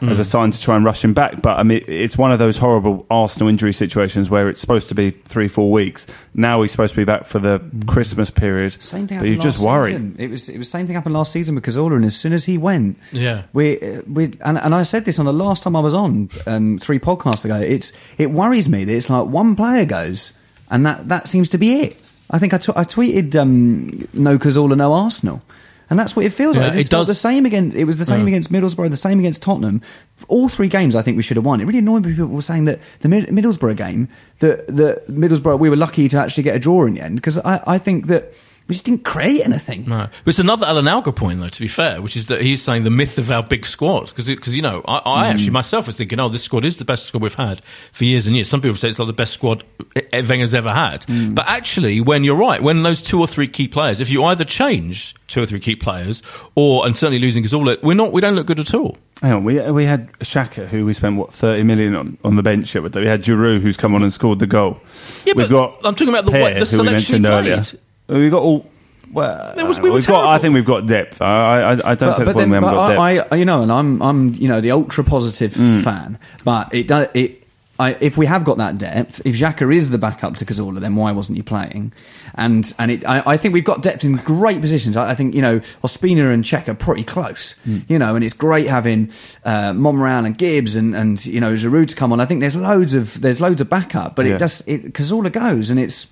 [0.00, 1.42] as a sign to try and rush him back.
[1.42, 4.94] But I mean, it's one of those horrible Arsenal injury situations where it's supposed to
[4.94, 6.06] be three, four weeks.
[6.34, 8.80] Now he's supposed to be back for the Christmas period.
[8.80, 9.90] Same thing but happened you just last worry.
[9.90, 10.16] season.
[10.18, 12.44] It was it was same thing happened last season with Ola, and as soon as
[12.44, 13.42] he went, Yeah.
[13.52, 16.30] we uh, we and, and I said this on the last time I was on
[16.46, 17.56] um, three podcasts ago.
[17.58, 20.32] It's it worries me that it's like one player goes
[20.70, 21.96] and that that seems to be it.
[22.30, 25.42] I think I t- I tweeted um, no Cazorla, no Arsenal.
[25.90, 26.74] And that's what it feels Yeah, like.
[26.74, 27.74] it It's felt does- the same against.
[27.74, 28.34] It was the same Yeah.
[28.34, 29.80] against Middlesbrough, the same against Tottenham.
[30.28, 31.62] All three games, I think we should have won.
[31.62, 32.12] It really annoyed me.
[32.12, 34.06] People were saying that the Mid- Middlesbrough game,
[34.40, 37.38] that the Middlesbrough, we were lucky to actually get a draw in the end because
[37.38, 38.34] I, I think that
[38.68, 39.86] we just didn't create anything.
[39.88, 40.10] No.
[40.26, 42.90] It's another Alan Alga point, though, to be fair, which is that he's saying the
[42.90, 44.12] myth of our big squad.
[44.14, 45.32] Because, you know, I, I hmm.
[45.32, 48.26] actually myself was thinking, oh, this squad is the best squad we've had for years
[48.26, 48.50] and years.
[48.50, 49.64] Some people say it's like the best squad
[50.12, 51.04] Wenger's ever had.
[51.04, 51.32] Hmm.
[51.32, 54.44] But actually, when you're right, when those two or three key players, if you either
[54.44, 56.22] change two or three key players,
[56.54, 58.98] or, and certainly losing Cazorla, we're not, we don't look good at all.
[59.22, 62.42] Hang on, we we had Xhaka who we spent what thirty million on, on the
[62.44, 62.94] bench with.
[62.94, 64.80] We had Giroud who's come on and scored the goal.
[65.24, 67.64] Yeah, We've but got I'm talking about the Pear, the who we mentioned earlier.
[68.08, 68.18] Played.
[68.20, 68.66] We've got all.
[69.12, 70.26] Well, was- we we've got.
[70.26, 71.22] I think we've got depth.
[71.22, 73.00] I I, I don't take the point we haven't but got depth.
[73.32, 75.82] I, I, you know, and I'm, I'm, you know, the ultra positive Mm.
[75.82, 76.18] fan.
[76.44, 77.44] But it does, it.
[77.80, 80.96] I, if we have got that depth, if Xhaka is the backup to Cazorla, then
[80.96, 81.92] why wasn't he playing?
[82.34, 84.96] And and it, I, I think we've got depth in great positions.
[84.96, 87.54] I, I think you know Ospina and Cech are pretty close.
[87.66, 87.84] Mm.
[87.88, 89.10] You know, and it's great having
[89.44, 92.20] uh, Monreal and Gibbs and and you know Giroud to come on.
[92.20, 94.34] I think there's loads of there's loads of backup, but Yeah.
[94.34, 96.08] it does it Cazorla goes and it's.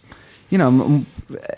[0.49, 1.07] You know, m- m-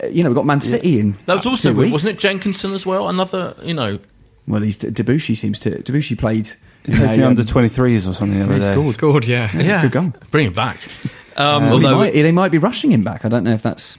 [0.09, 1.15] you know, we've got Man City in.
[1.25, 1.91] That was two also weird, weeks.
[1.93, 2.19] wasn't it?
[2.19, 3.99] Jenkinson as well, another, you know,
[4.47, 6.49] Well, he's Debuchy seems to Debuchy played.
[6.85, 8.71] He played the um, under twenty threes or something the he other day.
[8.73, 8.93] scored.
[8.93, 9.49] scored, yeah.
[9.55, 10.13] Yeah, it's good goal.
[10.31, 10.79] bring him back.
[11.37, 13.23] Um, Uh, although, they, might, they might be rushing him back.
[13.23, 13.97] I don't know if that's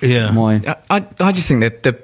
[0.00, 0.54] yeah, why.
[0.90, 2.02] I, I, I just think that the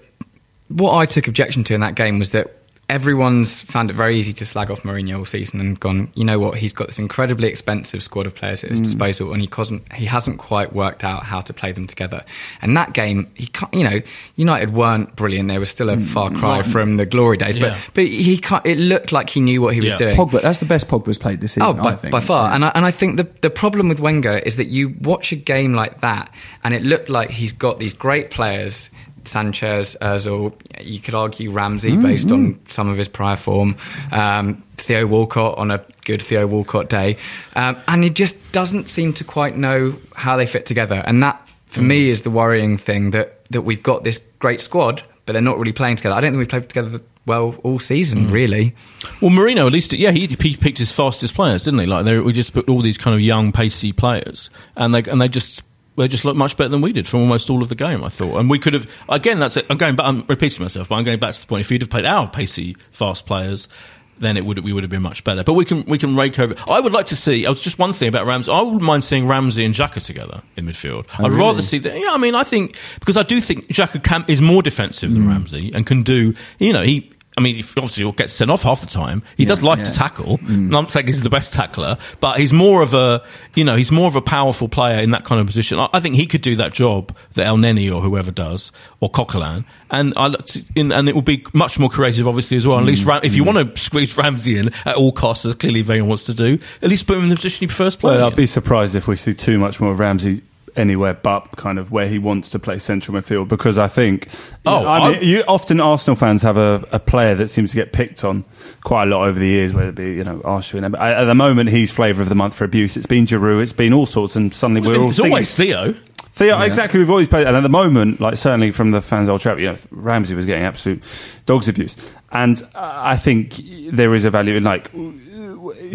[0.68, 2.56] what I took objection to in that game was that
[2.88, 6.38] everyone's found it very easy to slag off Mourinho all season and gone, you know
[6.38, 8.84] what, he's got this incredibly expensive squad of players at his mm.
[8.84, 12.24] disposal and he hasn't, he hasn't quite worked out how to play them together.
[12.60, 14.00] And that game, he can't, you know,
[14.36, 15.48] United weren't brilliant.
[15.48, 17.70] They were still a mm, far cry from the glory days, Yeah.
[17.70, 19.96] but, but he can't, it looked like he knew what he was Yeah.
[19.96, 20.16] doing.
[20.16, 21.62] Pogba, that's the best Pogba's played this season.
[21.62, 22.12] Oh, by, I think.
[22.12, 22.52] by far.
[22.52, 25.36] And I, and I think the, the problem with Wenger is that you watch a
[25.36, 28.90] game like that, and it looked like he's got these great players.
[29.28, 33.76] Sanchez, Ozil, you could argue Ramsey Mm, based on some of his prior form,
[34.12, 37.16] um, Theo Walcott on a good Theo Walcott day,
[37.56, 41.02] um, and he just doesn't seem to quite know how they fit together.
[41.06, 41.86] And that, for Mm.
[41.86, 45.58] me, is the worrying thing that that we've got this great squad, but they're not
[45.58, 46.14] really playing together.
[46.16, 47.82] I don't think we've played together well all Mm.
[47.82, 48.74] season, really.
[49.20, 51.86] Well, Mourinho, at least, yeah, he, he picked his fastest players, didn't he?
[51.86, 55.20] Like they, we just put all these kind of young, pacey players, and they and
[55.20, 55.62] they just
[55.96, 58.02] they just looked much better than we did from almost all of the game.
[58.02, 59.38] I thought, and we could have again.
[59.38, 59.66] That's it.
[59.70, 60.06] I'm going back.
[60.06, 61.60] I'm repeating myself, but I'm going back to the point.
[61.60, 63.68] If you'd have played our pacey, fast players.
[64.16, 66.38] Then it would we would have been much better, but we can we can rake
[66.38, 66.54] over.
[66.70, 67.46] I would like to see.
[67.46, 68.52] I was just one thing about Ramsey.
[68.52, 71.06] I wouldn't mind seeing Ramsey and Xhaka together in midfield.
[71.18, 71.98] Oh, I'd rather see that.
[71.98, 75.24] Yeah, I mean, I think because I do think Xhaka can, is more defensive than
[75.24, 75.30] mm.
[75.30, 76.32] Ramsey and can do.
[76.60, 79.22] You know, he I mean, obviously he'll get sent off half the time.
[79.36, 79.96] He does like to yeah.
[79.96, 80.38] tackle.
[80.38, 80.48] Mm.
[80.48, 83.90] And I'm saying he's the best tackler, but he's more of a, you know, he's
[83.90, 85.80] more of a powerful player in that kind of position.
[85.80, 88.70] I, I think he could do that job that El Neni or whoever does,
[89.00, 89.64] or Coquelin.
[89.90, 92.78] And I, look to- in, and it will be much more creative, obviously, as well.
[92.78, 93.08] At least, mm.
[93.08, 93.54] Ram, if you mm.
[93.54, 96.88] want to squeeze Ramsey in at all costs, as clearly Wenger wants to do, at
[96.88, 98.18] least put him in the position he prefers playing.
[98.18, 100.42] Well, I'd be surprised if we see too much more of Ramsey
[100.76, 104.28] anywhere but kind of where he wants to play central midfield because I think
[104.66, 107.92] Oh, I mean, you often Arsenal fans have a, a player that seems to get
[107.92, 108.44] picked on
[108.82, 111.34] quite a lot over the years whether it be you know Arsenal and at the
[111.34, 114.36] moment he's flavour of the month for abuse it's been Giroud it's been all sorts
[114.36, 115.32] and suddenly we're been- all it's singing.
[115.32, 115.94] always Theo.
[116.36, 116.98] Theo, exactly.
[116.98, 119.66] We've always played, and at the moment, like certainly from the fans' old trap, you
[119.66, 121.00] know, Ramsey was getting absolute
[121.46, 121.96] dogs abuse,
[122.32, 123.54] and uh, I think
[123.92, 124.90] there is a value in like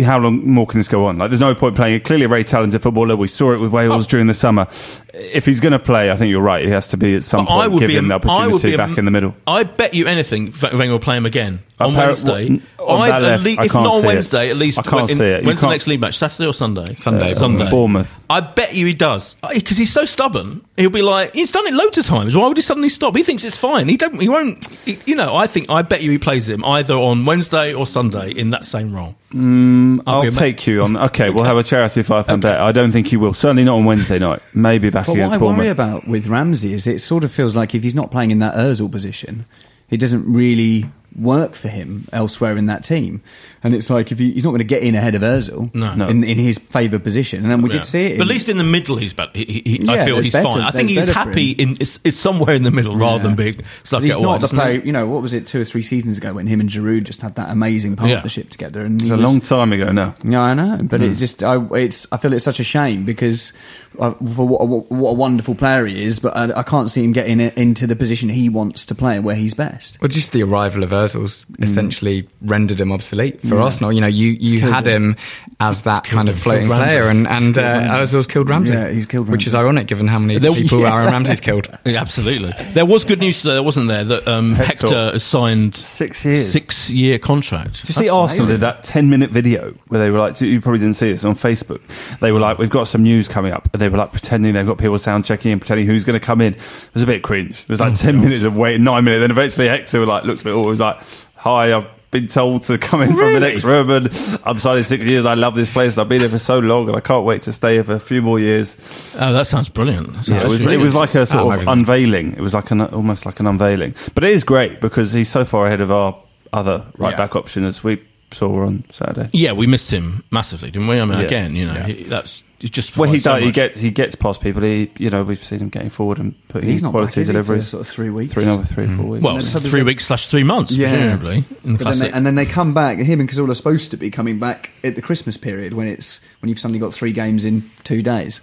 [0.04, 1.18] how long more can this go on?
[1.18, 2.00] Like, there's no point playing.
[2.02, 3.16] Clearly, a very talented footballer.
[3.16, 4.10] We saw it with Wales Oh.
[4.10, 4.68] during the summer.
[5.14, 6.64] If he's going to play, I think you're right.
[6.64, 8.18] He has to be at some But I point would give be him the I
[8.18, 9.36] opportunity back in the middle.
[9.48, 12.62] I bet you anything Wenger will play him again on Appar- Wednesday.
[12.80, 14.08] on I've that left, lea- I if can't not on see it.
[14.14, 15.42] Wednesday, at least I can't when- see it.
[15.42, 16.18] You When's the can't- next league match?
[16.18, 16.96] Saturday or Sunday?
[16.96, 17.34] Sunday.
[17.34, 17.70] Sunday.
[17.70, 18.16] Bournemouth.
[18.30, 20.62] I bet you he does uh, because he's so stubborn.
[20.78, 22.36] He'll be like, he's done it loads of times.
[22.36, 23.16] Why would he suddenly stop?
[23.16, 23.88] He thinks it's fine.
[23.90, 24.20] He don't.
[24.22, 24.66] He won't.
[24.86, 25.36] He, you know.
[25.36, 25.70] I think.
[25.70, 29.16] I bet you he plays him either on Wednesday or Sunday in that same role.
[29.34, 30.98] Mm, I'll be a ma- take you on.
[30.98, 32.60] Okay, we'll have a charity five pound bet.
[32.60, 33.34] I don't think he will.
[33.34, 34.42] Certainly not on Wednesday night.
[34.54, 35.72] Maybe back But what I against worry Bournemouth.
[35.72, 38.56] about with Ramsey is it sort of feels like if he's not playing in that
[38.56, 39.46] Ozil position,
[39.90, 40.86] it doesn't really
[41.20, 43.22] work for him elsewhere in that team.
[43.64, 45.94] And it's like if he, he's not going to get in ahead of Ozil No.
[45.94, 46.08] No.
[46.08, 47.42] in, in his favoured position.
[47.42, 47.74] And then we Yeah.
[47.78, 48.18] did see it.
[48.18, 49.32] But at least in the middle, he's better.
[49.34, 50.62] He, he, he- I feel he's better- fine.
[50.62, 51.78] I think he's happy in.
[51.80, 53.36] It's, it's somewhere in the middle rather than Yeah.
[53.52, 54.42] being stuck he's out not wide.
[54.42, 54.82] the isn't player.
[54.82, 57.22] You know, what was it two or three seasons ago when him and Giroud just
[57.22, 58.82] had that amazing partnership together?
[58.82, 60.16] And It's he a long time ago now.
[60.24, 61.16] Yeah, I know, but it hmm.
[61.16, 63.52] just I, it's I feel it's such a shame because
[64.00, 67.04] uh, for what, what, what a wonderful player he is, but I, I can't see
[67.04, 70.00] him getting it into the position he wants to play where he's best.
[70.02, 71.64] Well, just the arrival of Ozil's Mm.
[71.64, 73.92] essentially rendered him obsolete for Arsenal.
[73.92, 75.12] You know, you, you had him.
[75.12, 75.18] him
[75.60, 76.42] as that kind of him.
[76.42, 76.86] floating Ramsey.
[76.86, 78.18] player, and, and uh, Killed Ramsey.
[78.18, 78.74] Ozil's killed Ramsey.
[78.74, 81.68] Yeah, he's killed Which is ironic given how many There- people Yeah, Aaron Ramsey's killed.
[81.86, 82.54] Yeah, absolutely.
[82.74, 84.04] There was good news today, wasn't there?
[84.06, 84.88] That um, Hector.
[84.88, 86.52] Hector has signed Six years.
[86.52, 87.82] six year contract.
[87.86, 90.80] Did you see Arsenal did that 10 minute video where they were like, you probably
[90.80, 91.82] didn't see this on Facebook.
[92.22, 93.68] They were like, we've got some news coming up.
[93.74, 96.24] And they were like pretending they've got people sound checking and pretending who's going to
[96.26, 96.54] come in.
[96.54, 97.62] It was a bit cringe.
[97.64, 98.02] It was like mm.
[98.02, 99.22] 10 minutes of waiting, nine minutes.
[99.22, 101.00] Then eventually Hector like, looks a bit, all was like,
[101.36, 105.04] hi, I've been told to come in from the next room and I'm signing six
[105.04, 105.26] years.
[105.26, 105.94] I love this place.
[105.94, 107.94] and I've been here for so long and I can't wait to stay here for
[107.94, 108.78] a few more years.
[109.20, 110.08] Oh, that sounds brilliant.
[110.14, 112.34] That sounds Yeah, it was, it was like a sort Oh, of unveiling.
[112.34, 113.96] It was like an almost like an unveiling.
[114.14, 116.16] But it is great because he's so far ahead of our
[116.52, 117.18] other right Yeah.
[117.18, 119.30] back option as we saw on Saturday.
[119.34, 121.00] Yeah, we missed him massively, didn't we?
[121.00, 121.26] I mean, Yeah.
[121.26, 121.88] again, you know, Yeah.
[121.88, 124.62] he, that's it's just Well, he so does, he gets he gets past people.
[124.62, 127.18] He you know we've seen him getting forward and putting He's in not quality back,
[127.22, 127.68] is he, for deliveries.
[127.68, 128.34] sort of three weeks.
[128.34, 128.98] Three another three mm.
[128.98, 129.24] four weeks.
[129.24, 130.90] well, And three weeks slash three months, Yeah.
[130.92, 132.98] presumably in the then they, and then they come back.
[133.00, 136.20] Him and Cazorla are supposed to be coming back at the Christmas period when it's
[136.42, 138.42] when you've suddenly got three games in two days.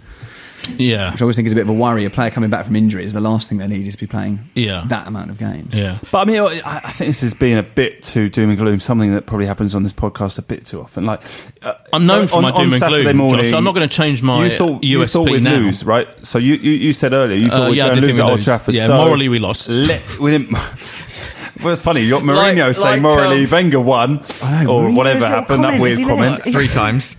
[0.77, 2.05] Yeah, Which I always think is a bit of a worry.
[2.05, 4.07] A player coming back from injury is the last thing they need is to be
[4.07, 4.83] playing Yeah.
[4.87, 5.77] that amount of games.
[5.77, 5.97] yeah.
[6.11, 8.79] But I mean, I, I think this has been a bit too doom and gloom.
[8.79, 11.05] Something that probably happens on this podcast a bit too often.
[11.05, 11.21] Like
[11.61, 13.53] uh, I'm known for on- my on doom and Saturday gloom, Morning, Josh.
[13.53, 15.55] I'm not going to change my you thought, you USP thought we'd now.
[15.57, 16.07] lose, right?
[16.25, 18.25] So you, you, you said earlier you thought Uh, we'd yeah, I go lose at
[18.25, 18.41] Old.
[18.41, 18.75] Trafford.
[18.75, 19.67] Yeah, so morally we lost.
[19.69, 20.55] let- we didn't.
[21.63, 22.01] Well, it's funny.
[22.01, 25.27] You got Mourinho Like- saying like, morally um, Wenger won, know, or Mourinho's whatever little
[25.35, 25.63] happened.
[25.63, 26.19] That weird comment.
[26.19, 26.43] left?
[26.51, 27.15] Three times.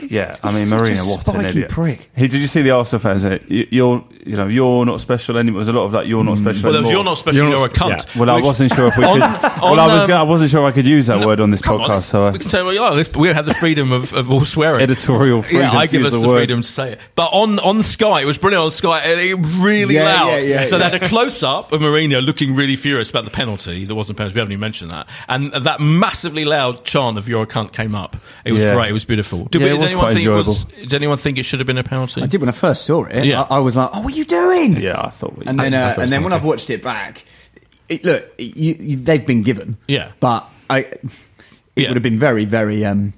[0.00, 1.70] Yeah, I mean, such a Marina, what an spiky idiot!
[1.70, 2.10] prick.
[2.14, 3.24] Hey, did you see the Arsenal fans?
[3.24, 5.60] uh, you- You're, you know, you're not special anymore.
[5.64, 6.64] There's a lot of like, you're not special.
[6.64, 7.48] Well, there was, you're not special.
[7.48, 8.06] You're, a cunt.
[8.14, 8.20] Yeah.
[8.20, 9.10] Well, I wasn't sure if we could.
[9.22, 10.04] On- well, on, I was.
[10.04, 12.02] um, I wasn't sure I could use that word on this Come on, podcast.
[12.04, 14.44] So, we uh, can say, well, yeah, this, we have the freedom of, of all
[14.44, 14.82] swearing.
[14.82, 15.62] editorial freedom.
[15.72, 17.00] yeah, I give us the the, freedom to say it.
[17.14, 20.28] But on on Sky, it was brilliant on Sky, and it really Yeah, loud.
[20.28, 20.88] yeah, yeah, so yeah.
[20.90, 23.84] they had a close up of Mourinho looking really furious about the penalty.
[23.84, 24.34] There wasn't a penalty.
[24.34, 25.08] We haven't even mentioned that.
[25.28, 28.16] And that massively loud chant of "You're a cunt" came up.
[28.44, 28.90] It was great.
[28.90, 29.44] It was beautiful.
[29.46, 30.64] Did, we, it did was anyone quite think it was?
[30.64, 32.22] Did anyone think it should have been a penalty?
[32.22, 33.24] I did when I first saw it.
[33.24, 33.42] Yeah.
[33.42, 35.36] I, I was like, "Oh, what are you doing?" Yeah, I thought.
[35.36, 36.42] We, And then, I uh, thought and then when penalty.
[36.42, 37.24] I've watched it back,
[37.88, 39.76] it, look, you, you, they've been given.
[39.88, 40.12] Yeah.
[40.20, 41.00] but I, it
[41.76, 41.88] Yeah.
[41.88, 43.12] would have been very, very, um,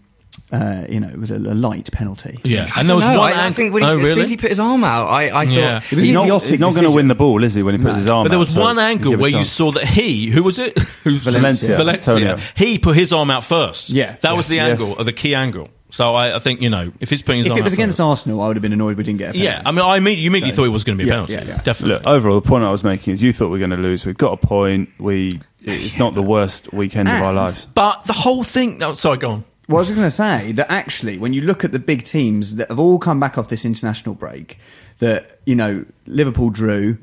[0.51, 2.39] uh, you know, it was a, a light penalty.
[2.43, 3.19] Yeah, I and there was know.
[3.19, 3.33] one.
[3.35, 5.25] I, I think when he, oh, as soon as he put his arm out, I,
[5.43, 5.77] I thought Yeah.
[5.91, 7.63] It was he's not, idiotic he's not going to win the ball, is he?
[7.63, 8.01] When he puts No.
[8.01, 10.43] his arm But there was so one you angle where you saw that he, who
[10.43, 10.79] was it?
[11.05, 11.77] Who's Valencia.
[11.77, 12.15] Valencia.
[12.15, 12.39] Antonio.
[12.57, 13.91] He put his arm out first.
[13.91, 14.17] Yeah.
[14.23, 14.81] that was Yes, the yes.
[14.81, 15.69] angle, or the key angle.
[15.91, 17.79] So I, I think you know if it's putting his If arm it was out
[17.79, 19.45] against first- Arsenal, I would have been annoyed we didn't get a penalty.
[19.45, 19.63] yeah.
[19.65, 21.27] I mean, I immediately, you immediately So- thought it was going to be a Yeah,
[21.27, 21.33] penalty.
[21.35, 21.63] yeah, yeah.
[21.63, 21.95] Definitely.
[21.95, 24.05] Look, overall, the point I was making is you thought we were going to lose.
[24.05, 24.91] We've got a point.
[24.99, 25.41] We.
[25.63, 27.67] It's not the worst weekend of our And- lives.
[27.75, 28.83] but the whole thing.
[28.83, 29.45] Oh, sorry, go on.
[29.69, 32.57] Well, I was going to say that actually, when you look at the big teams
[32.57, 34.59] that have all come back off this international break,
[35.01, 36.97] that you know Liverpool drew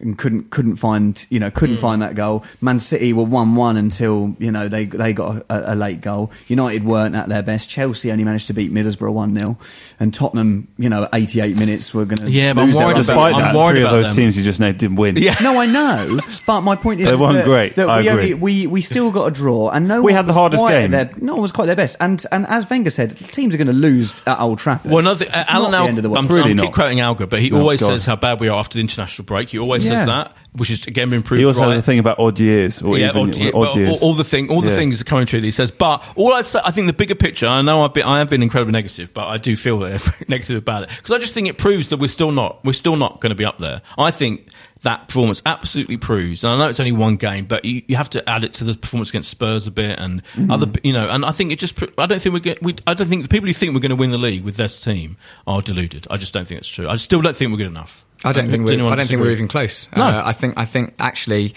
[0.00, 1.82] and couldn't couldn't find you know couldn't hmm.
[1.82, 2.44] find that goal.
[2.60, 6.30] Man City were one one until you know they they got a, a late goal.
[6.46, 7.68] United weren't at their best.
[7.68, 9.58] Chelsea only managed to beat Middlesbrough one 0
[10.00, 12.86] and Tottenham you know eighty eight minutes were going to Yeah, but I'm lose their
[12.86, 14.16] worried about- Despite I'm that, worried three of those them.
[14.16, 15.16] teams you just named didn't win.
[15.16, 15.36] Yeah.
[15.40, 17.76] No, I know, but my point is They weren't that, great.
[17.76, 18.22] that I we, agree.
[18.22, 20.60] only, we we still got a draw, and no We one had the was hardest
[20.62, 20.90] quite at game.
[20.92, 23.68] Their, no one was quite their best, and and as Wenger said, teams are going
[23.68, 24.90] to lose at Old Trafford.
[24.90, 26.30] Well, another It's Alan not the end of the I'm, world.
[26.30, 26.66] Really I'm not.
[26.66, 27.88] keep quoting Alga, but he Oh, always God.
[27.88, 29.50] says how bad we are after the international break.
[29.50, 29.96] He always Yeah.
[29.98, 31.70] says that, which has again been proved He also right.
[31.70, 34.00] has a thing about odd years or yeah, even odd, odd years.
[34.02, 34.76] all, all the thing, all the Yeah.
[34.76, 35.40] things are coming true.
[35.40, 37.46] that He says, but all I'd say, I think the bigger picture.
[37.46, 39.78] I know I've been, I have been incredibly negative, but I do feel
[40.28, 42.96] negative about it because I just think it proves that we're still not, we're still
[42.96, 43.82] not going to be up there.
[43.96, 44.48] I think
[44.82, 48.10] that performance absolutely proves, and I know it's only one game, but you, you have
[48.10, 50.50] to add it to the performance against Spurs a bit and Mm-hmm.
[50.50, 53.08] other, you know, and I think it just, I don't think we're we, I don't
[53.08, 55.60] think the people who think we're going to win the league with this team are
[55.62, 56.06] deluded.
[56.10, 56.88] I just don't think it's true.
[56.88, 58.04] I still don't think we're good enough.
[58.24, 58.74] I don't think we're.
[58.86, 59.88] I don't think we're even close.
[59.96, 60.04] No.
[60.04, 60.54] Uh, I think.
[60.56, 61.54] I think actually,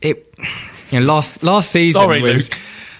[0.00, 0.32] it.
[0.90, 2.48] You know, last last season Sorry, was.
[2.48, 2.58] Luke.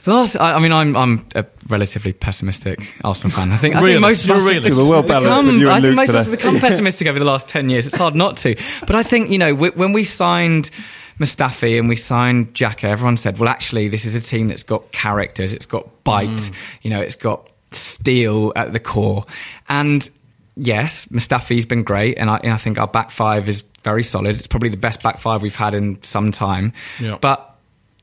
[0.09, 3.53] Last, I, I mean, I'm I'm a relatively pessimistic Arsenal fan.
[3.53, 4.01] I think, I think Realist.
[4.03, 4.79] most of You're us a have realist.
[4.79, 6.31] We're well balanced become- with you and I think Luke most of us today.
[6.31, 7.87] have become pessimistic over the last ten years.
[7.87, 8.57] It's hard not to.
[8.87, 10.71] But I think you know wh- when we signed
[11.21, 14.91] Mustafi and we signed Xhaka, everyone said, well, actually, this is a team that's got
[14.93, 15.53] characters.
[15.53, 16.29] It's got bite.
[16.29, 16.53] Mm.
[16.83, 19.25] You know, it's got steel at the core.
[19.69, 20.09] And
[20.57, 24.37] yes, Mustafi's been great, and I, and I think our back five is very solid.
[24.37, 26.73] It's probably the best back five we've had in some time.
[27.01, 27.19] Yeah.
[27.21, 27.48] But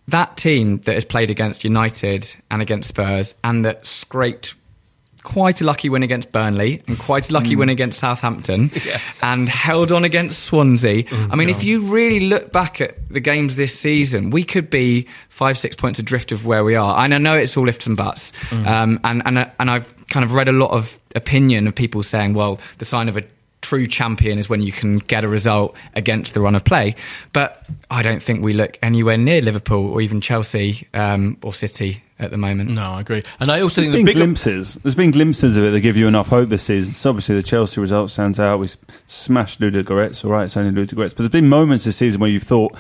[0.08, 4.54] that team that has played against United and against Spurs and that scraped
[5.26, 7.60] quite a lucky win against Burnley and quite a lucky hmm.
[7.62, 8.70] win against Southampton
[9.24, 11.04] and held on against Swansea.
[11.12, 14.70] Oh, I mean, if you really look back at the games this season, we could
[14.70, 17.04] be five, six points adrift of where we are.
[17.04, 18.32] And I know it's all ifs and buts.
[18.50, 18.68] Mm.
[18.68, 22.04] Um, and, and, uh, and I've kind of read a lot of opinion of people
[22.04, 23.24] saying, well, the sign of a
[23.66, 26.96] true champion is when you can get a result against the run of play.
[27.34, 32.04] But I don't think we look anywhere near Liverpool or even Chelsea um, or City
[32.20, 32.70] at the moment.
[32.70, 33.24] No, I agree.
[33.40, 34.76] And I also There's think the been bigger glimpses.
[34.76, 36.94] There's been glimpses of it that give you enough hope this season.
[36.94, 38.60] So obviously the Chelsea result stands out.
[38.60, 40.24] We s- smashed Ludogorets.
[40.24, 42.78] All right, it's only Ludogorets, but there's been moments this season where you've thought,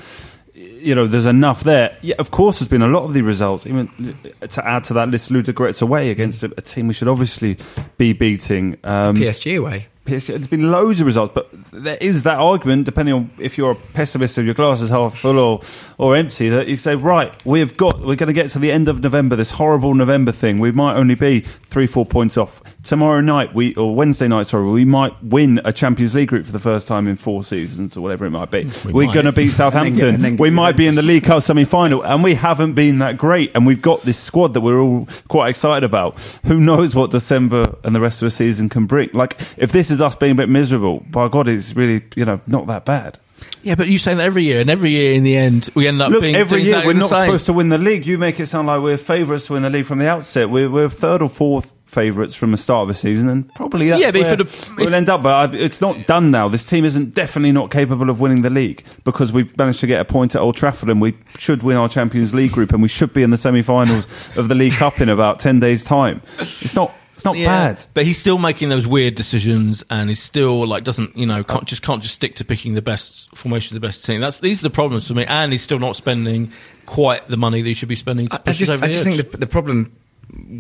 [0.54, 1.98] you know, there's enough there.
[2.02, 3.66] Yeah, of course, there's been a lot of the results.
[3.66, 7.58] Even to add to that list, Ludogorets away against a, a team we should obviously
[7.98, 8.78] be beating.
[8.84, 9.88] Um, PSG away.
[10.06, 13.72] PSG, there's been loads of results, but there is that argument, depending on if you're
[13.72, 15.62] a pessimist or your glass is half full or,
[15.98, 18.88] or empty, that you say, right, we've got, we're going to get to the end
[18.88, 20.60] of November, this horrible November thing.
[20.60, 22.62] We might only be three, four points off.
[22.84, 26.52] Tomorrow night, we or Wednesday night, sorry, we might win a Champions League group for
[26.52, 28.70] the first time in four seasons or whatever it might be.
[28.86, 30.16] We are going to beat Southampton.
[30.16, 33.18] and then- we might be in the League Cup semi-final, and we haven't been that
[33.18, 33.52] great.
[33.56, 36.20] And we've got this squad that we're all quite excited about.
[36.46, 39.10] Who knows what December and the rest of the season can bring?
[39.14, 42.40] Like, if this is us being a bit miserable, by God, it's really you know
[42.48, 43.20] not that bad.
[43.64, 46.02] Yeah, but you say that every year, and every year in the end, we end
[46.02, 47.26] up Look, being every year we're not same.
[47.26, 48.06] supposed to win the league.
[48.06, 50.50] You make it sound like we're favourites to win the league from the outset.
[50.50, 54.02] We're, we're third or fourth favourites from the start of the season, and probably that's
[54.02, 54.38] Yeah, but where
[54.78, 55.22] we'll if- end up.
[55.24, 56.48] But I, it's not done now.
[56.48, 60.00] This team isn't definitely not capable of winning the league because we've managed to get
[60.00, 62.90] a point at Old Trafford, and we should win our Champions League group, and we
[62.90, 66.22] should be in the semi-finals of the League Cup in about ten days' time.
[66.40, 66.94] It's not.
[67.16, 67.86] It's not Yeah, bad.
[67.94, 71.66] but he's still making those weird decisions, and he's still like doesn't you know can't
[71.66, 74.20] just can't just stick to picking the best formation of the best team.
[74.22, 76.52] That's these are the problems for me, and he's still not spending
[76.86, 78.28] quite the money that he should be spending.
[78.28, 79.16] To I, I push us just, over I the just edge.
[79.18, 79.96] think the, the problem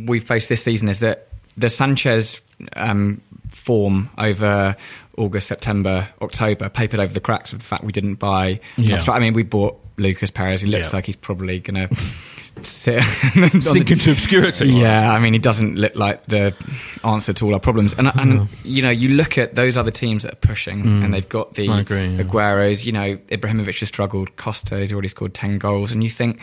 [0.08, 2.40] we face this season is that the Sanchez
[2.76, 4.76] um, form over
[5.18, 8.60] August, September, October papered over the cracks of the fact we didn't buy.
[8.78, 9.04] Yeah.
[9.10, 10.62] I mean, we bought Lucas Perez.
[10.62, 10.96] He looks Yeah.
[10.98, 11.96] like he's probably going to
[12.68, 13.04] sit
[13.62, 14.68] Sink into obscurity.
[14.70, 16.54] yeah, I mean, he doesn't look like the
[17.04, 17.94] answer to all our problems.
[17.94, 21.28] And, and you know, you look at those other teams that are pushing, and they've
[21.30, 21.80] got the Mm.
[21.80, 22.24] Agree, yeah.
[22.24, 22.86] Agueros.
[22.86, 24.36] You know, Ibrahimovic has struggled.
[24.38, 26.40] Costa has already scored ten goals, and you think,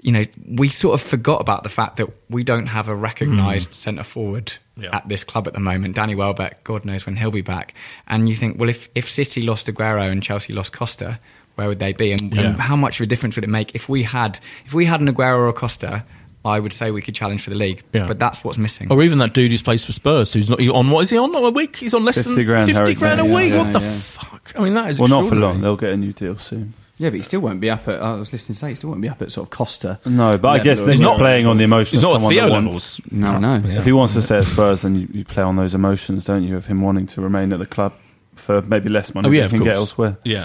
[0.00, 3.74] you know, we sort of forgot about the fact that we don't have a recognised
[3.74, 4.84] centre forward Mm.
[4.84, 4.96] Yeah.
[4.96, 5.94] at this club at the moment.
[5.96, 7.74] Danny Welbeck, God knows when he'll be back.
[8.08, 11.20] And you think, well, if if City lost Aguero and Chelsea lost Costa.
[11.56, 12.42] Where would they be, and, Yeah.
[12.42, 15.00] and how much of a difference would it make if we had if we had
[15.00, 16.04] an Aguero or a Costa?
[16.44, 18.06] I would say we could challenge for the league, Yeah.
[18.06, 18.88] but that's what's missing.
[18.90, 21.30] Or even that dude who's plays for Spurs, who's not on what is he on
[21.30, 21.76] Not a week?
[21.76, 23.52] He's on less 50 than grand, fifty Harry grand a Kane, yeah, week.
[23.52, 23.92] yeah, what the yeah.
[23.92, 24.52] fuck?
[24.58, 25.60] I mean, that is Well, not for long.
[25.60, 26.74] They'll get a new deal soon.
[26.98, 28.00] Yeah, but he still won't be up at.
[28.02, 29.98] I was listening to say he still won't be up at sort of Costa.
[30.04, 31.92] No, but I guess they're not playing on the emotions.
[31.92, 33.00] He's not at someone Theo that wants.
[33.10, 33.62] No, no.
[33.64, 36.42] If he wants to stay at Spurs, then you, you play on those emotions, don't
[36.42, 36.56] you?
[36.56, 37.92] Of him wanting to remain at the club
[38.34, 40.16] for maybe less money Oh, yeah, than he can get elsewhere.
[40.24, 40.44] Yeah.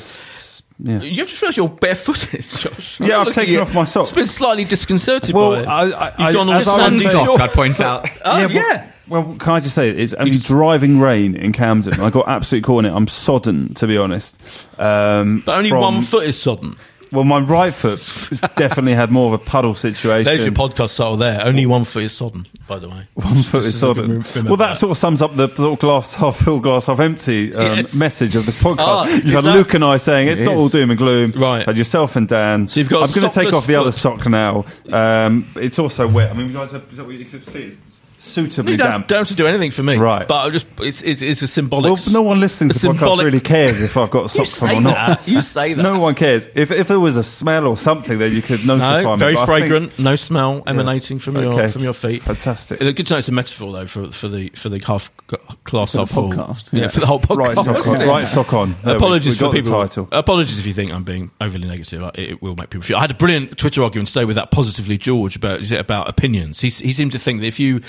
[0.80, 1.01] Yeah.
[1.01, 2.99] You have to realize you're barefooted, Josh.
[2.99, 4.09] Yeah, I'm I've taken off my socks.
[4.09, 5.67] It's been slightly disconcerted Well, by it.
[5.67, 7.41] I- I- You've I- gone all as I was sandy saying- shore.
[7.41, 8.07] I'd point out.
[8.23, 8.88] Oh, well- yeah.
[9.07, 11.99] Well, can I just say it's only driving rain in Camden.
[12.01, 12.95] I got absolutely caught in it.
[12.95, 14.38] I'm sodden, to be honest.
[14.78, 16.75] Um, But only from- one foot is sodden.
[17.11, 17.99] Well, my right foot
[18.55, 20.25] definitely had more of a puddle situation.
[20.25, 21.43] There's your podcast title there.
[21.45, 23.07] Only one foot is sodden, by the way.
[23.13, 24.45] One foot is Just so sodden.
[24.47, 24.77] Well, that, that.
[24.77, 28.35] sort of sums up the sort of glass half full, glass half empty um, message
[28.35, 28.75] of this podcast.
[28.79, 31.31] Ah, you've had that- Luke and I saying it's It not all doom and gloom.
[31.35, 31.65] Right.
[31.65, 32.67] Had yourself and Dan.
[32.67, 34.65] So you've got I'm going to take off the other sock now.
[34.91, 36.31] Um, it's also wet.
[36.31, 37.63] I mean, you like to, is that what you could see?
[37.63, 37.77] It's
[38.28, 39.07] suitably You don't, damp.
[39.07, 39.97] don't have to do anything for me.
[39.97, 40.28] Right.
[40.28, 41.86] But I just it's, it's, it's a symbolic.
[41.91, 44.61] Well, no one listening a to the podcast symbolic- really cares if I've got socks
[44.61, 44.93] on or not.
[45.19, 45.28] that.
[45.28, 45.84] You say that.
[45.84, 46.47] No one cares.
[46.55, 49.17] If if there was a smell or something, then you could notify No, me.
[49.17, 51.67] very but I think- fragrant, no smell emanating from your Okay.
[51.71, 52.23] from your feet.
[52.23, 52.82] Fantastic.
[52.82, 55.09] Uh, Good to know it's a metaphor though for for the for the half
[55.63, 56.30] class For the half full.
[56.32, 56.82] podcast, Yeah.
[56.82, 56.88] yeah.
[56.89, 57.38] for the whole podcast.
[57.38, 58.07] Right sock on.
[58.07, 58.75] Right sock on.
[58.84, 59.71] There we- Apologies we got for people.
[59.82, 60.07] The title.
[60.11, 62.01] Apologies if you think I'm being overly negative.
[62.15, 62.97] It, it will make people feel.
[62.97, 66.09] I had a brilliant Twitter argument today with that positively George about is it about
[66.09, 66.59] opinions.
[66.59, 67.82] He, he seemed to think that if you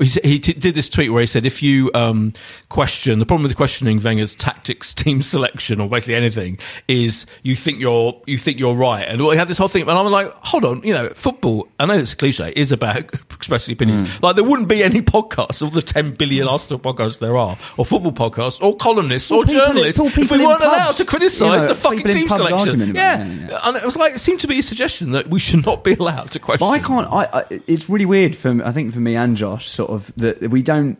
[0.00, 2.32] he, t- did this tweet where he said if you um,
[2.68, 6.58] question the problem with questioning Wenger's tactics, team selection, or basically anything
[6.88, 9.06] is you think you're you think you're right.
[9.06, 11.68] And well, he had this whole thing, and I'm like, hold on, you know, football.
[11.78, 12.96] I know it's a cliche, is about
[13.30, 14.04] expressing opinions.
[14.04, 14.22] Mm.
[14.22, 17.84] Like there wouldn't be any podcasts of the 10 billion Arsenal podcasts there are, or
[17.84, 20.00] football podcasts, or columnists, or in- journalists.
[20.00, 23.24] well, if we weren't allowed pubs, to criticise you know, the fucking team selection, yeah.
[23.24, 23.60] it, yeah.
[23.64, 25.94] and it was like it seemed to be a suggestion that we should not be
[25.94, 26.66] allowed to question.
[26.66, 27.06] But I can't.
[27.12, 30.50] I, I it's really weird for I think for me and Josh, sort of that
[30.50, 30.98] we don't.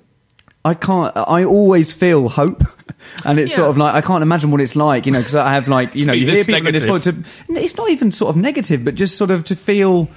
[0.64, 1.16] I can't.
[1.16, 2.62] I always feel hope,
[3.24, 3.56] and it's Yeah.
[3.58, 5.94] sort of like I can't imagine what it's like, you know, because I have like
[5.98, 7.46] you know you this hear people in this point negative.
[7.46, 7.54] to.
[7.62, 10.08] It's not even sort of negative, but just sort of to feel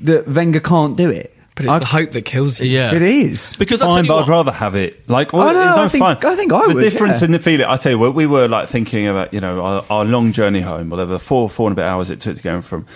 [0.00, 1.30] that Wenger can't do it.
[1.56, 2.66] But it's I- the hope that kills you.
[2.68, 5.08] Yeah, It is because I tell Fine, you but what, I'd rather have it.
[5.08, 6.32] Like, well, I know, it's no I think- fun.
[6.32, 7.26] I think I the would, difference yeah.
[7.26, 7.64] in the feeling.
[7.66, 10.60] I tell you, what, we were like thinking about, you know, our, our long journey
[10.60, 12.86] home, whatever, four, four and a bit hours it took to go from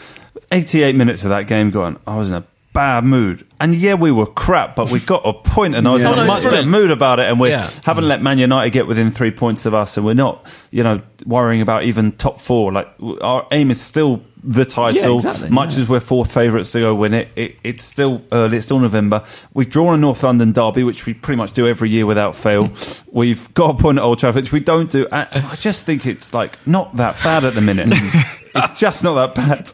[0.51, 3.45] 88 minutes of that game going, I was in a bad mood.
[3.61, 6.13] And yeah, we were crap, but we got a point and I was Yeah.
[6.13, 7.27] in a much better mood about it.
[7.27, 7.69] And we Yeah.
[7.85, 11.01] haven't let Man United get within three points of us and we're not, you know,
[11.27, 12.73] worrying about even top four.
[12.73, 12.89] Like,
[13.21, 15.81] our aim is still the title, exactly, much yeah.
[15.83, 17.29] as we're fourth favourites to go win it.
[17.35, 17.57] it.
[17.65, 18.59] It's still early.
[18.59, 19.25] It's still November.
[19.53, 22.71] We've drawn a North London derby, which we pretty much do every year without fail.
[23.13, 25.09] We've got a point at Old Trafford, which we don't do.
[25.11, 27.89] I just think it's like not that bad at the minute.
[28.55, 29.73] it's just not that bad.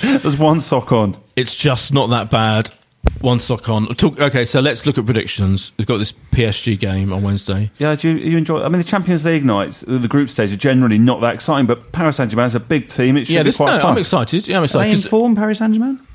[0.02, 1.16] There's one sock on.
[1.36, 2.70] it's just not that bad.
[3.20, 3.86] One sock on.
[3.96, 5.72] Talk, okay, so let's look at predictions.
[5.76, 7.70] We've got this PSG game on Wednesday.
[7.78, 8.62] Yeah, do you, you enjoy?
[8.62, 11.92] I mean, the Champions League nights, the group stage are generally not that exciting, but
[11.92, 13.18] Paris Saint Germain is a big team.
[13.18, 13.92] It should yeah, be this, quite no, fun.
[13.92, 14.48] I'm excited.
[14.48, 14.78] Yeah, I'm excited.
[14.80, 14.96] Are they excited.
[14.96, 16.00] in 'cause form, Paris Saint Germain?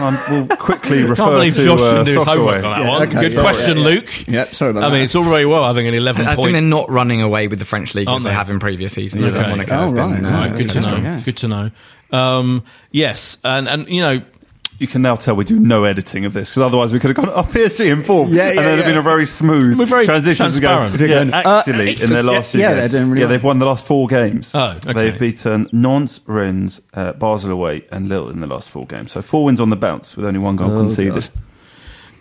[0.00, 2.62] Um, we'll quickly I refer can't believe to Josh uh, didn't do his Soccer homework
[2.62, 2.66] Away.
[2.72, 3.02] on that Yeah, one.
[3.08, 3.88] okay, Good sorry, question, yeah, yeah.
[3.90, 4.28] Luke.
[4.28, 4.94] Yep, sorry about I that.
[4.94, 7.58] mean, it's all very well having an 11 I think they're not running away with
[7.58, 8.34] the French league Aren't as they they?
[8.34, 9.26] have in previous seasons.
[9.26, 9.36] Okay.
[9.36, 11.20] I don't want to go Oh, right, Right, good to know.
[11.24, 11.70] Good to know.
[12.12, 14.20] Um, yes, and and you know,
[14.78, 17.16] You can now tell we do no editing of this because otherwise we could have
[17.16, 18.90] gone oh, PSG in form, Yeah, and yeah, then it'd yeah.
[18.90, 20.68] been a very smooth We're very transition to go.
[20.88, 21.32] transparent.
[21.32, 23.30] Yeah, Uh, actually, in their last few yeah, games, they're doing really yeah, well.
[23.32, 24.54] they've won the last four games.
[24.54, 24.92] Oh, okay.
[24.92, 29.12] They've beaten Nantes, Rennes, uh, Basel away, and Lille in the last four games.
[29.12, 31.14] So four wins on the bounce with only one goal Oh, conceded.
[31.14, 31.30] God.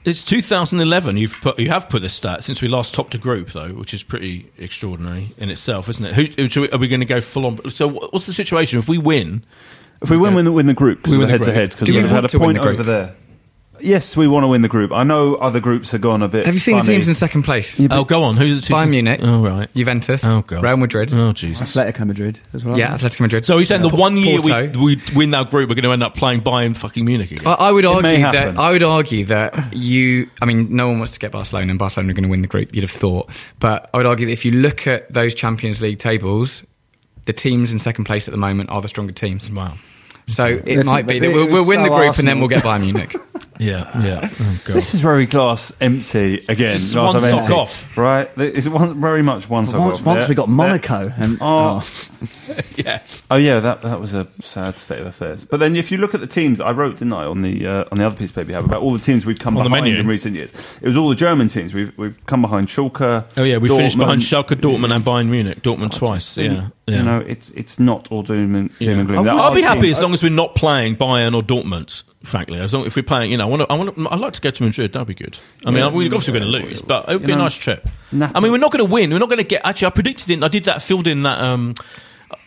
[0.04, 1.18] It's 2011.
[1.18, 3.94] You've put you have put this stat since we last topped a group though, which
[3.94, 6.14] is pretty extraordinary in itself, isn't it?
[6.14, 7.72] Who, who are we going to go full on?
[7.72, 9.44] So what's the situation if we win?
[10.02, 11.54] If we win, win the, win the group, because We we're win the head to
[11.54, 13.16] head because we we've had a want to win point over there.
[13.84, 14.92] Yes, we want to win the group.
[14.92, 16.46] I know other groups have gone a bit.
[16.46, 16.88] Have you seen funny.
[16.88, 17.80] the teams in second place?
[17.92, 18.38] Oh, go on.
[18.38, 19.20] Who's the Bayern Munich.
[19.24, 19.74] Oh, right.
[19.74, 20.64] Juventus, Oh, God.
[20.64, 21.14] Real Madrid.
[21.14, 21.74] Oh, Jesus.
[21.74, 22.78] Atletico Madrid as well.
[22.78, 23.46] Yeah, Atletico Madrid.
[23.46, 26.04] So you're saying the one year we, we win that group, we're going to end
[26.04, 27.48] up playing Bayern fucking Munich again?
[27.48, 30.30] I, I would It may argue that I would argue that you.
[30.42, 32.48] I mean, no one wants to get Barcelona, and Barcelona are going to win the
[32.48, 32.74] group.
[32.74, 33.30] You'd have thought,
[33.60, 36.64] but I would argue that if you look at those Champions League tables,
[37.26, 39.50] the teams in second place at the moment are the stronger teams.
[39.52, 39.76] wow.
[40.28, 42.48] So it Listen, might be that we'll, we'll win the so group and then we'll
[42.48, 43.16] get Bayern Munich.
[43.62, 44.30] Yeah, yeah.
[44.40, 44.76] Oh, God.
[44.76, 46.74] This is very glass empty again.
[46.74, 47.54] This is glass one of sock empty.
[47.54, 47.96] off.
[47.98, 48.30] right?
[48.38, 50.06] It's one, very much one sock Once, off.
[50.08, 50.30] once Yeah.
[50.30, 50.54] we got Yeah.
[50.56, 51.88] Monaco, and Oh.
[52.76, 53.02] yeah.
[53.30, 55.44] Oh yeah, that that was a sad state of affairs.
[55.46, 57.86] But then, if you look at the teams, I wrote didn't I on the uh,
[57.92, 59.64] on the other piece of paper we have about all the teams we've come On
[59.64, 60.00] the behind menu.
[60.00, 60.52] in recent years.
[60.82, 61.74] It was all the German teams.
[61.74, 63.26] We've we've come behind Schalke.
[63.38, 63.58] Oh, yeah.
[63.58, 65.62] We finished behind Schalke, Dortmund, and Bayern Munich.
[65.62, 66.34] Dortmund I twice.
[66.34, 66.68] think, Yeah.
[66.88, 66.98] yeah.
[66.98, 68.92] You know, it's it's not all doom and, doom Yeah.
[68.98, 69.20] and gloom.
[69.20, 71.36] I There would- are I'll be teams- happy as long as we're not playing Bayern
[71.36, 72.04] or Dortmund.
[72.24, 73.72] Frankly, as long if we're playing, you know, I want to.
[73.72, 74.08] I want to.
[74.12, 74.94] I'd like to go to Madrid.
[74.94, 75.40] That'd be good.
[75.66, 75.88] I mean, Yeah.
[75.90, 77.90] we're obviously going to lose, but it would be a nice trip.
[78.12, 78.30] Nah.
[78.36, 79.10] I mean, we're not going to win.
[79.12, 79.62] We're not going to get.
[79.66, 80.44] Actually, I predicted it.
[80.44, 80.84] I did that.
[80.84, 81.40] Filled in that.
[81.42, 81.74] Um,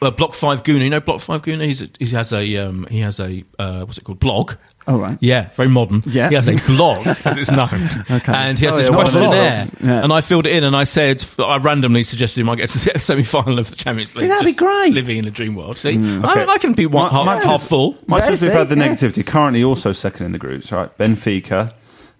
[0.03, 0.85] uh, Block Five Gooner.
[0.85, 1.64] You know, Block Five Gooner.
[1.66, 2.57] He's a, he has a.
[2.59, 3.45] Um, he has a.
[3.59, 4.20] Uh, what's it called?
[4.20, 4.55] Blog.
[4.87, 5.16] Oh, right.
[5.22, 6.03] Yeah, very modern.
[6.05, 6.28] Yeah.
[6.28, 7.70] He has a blog, as it's known.
[8.11, 8.32] Okay.
[8.35, 9.64] And he has Oh, this yeah, one questionnaire.
[9.82, 10.05] Yeah.
[10.05, 12.93] And I filled it in and I said, I randomly suggested he might get to
[12.93, 14.24] the semi final of the Champions League.
[14.24, 14.93] See, that'd be great.
[14.93, 15.78] Living in a dream world.
[15.78, 16.26] See, Okay.
[16.45, 17.97] I, I can be one, My- half, my- half full.
[18.07, 18.89] My Yeah, as we've had the yeah.
[18.89, 20.95] negativity, currently also second in the groups, right?
[20.99, 21.72] Benfica,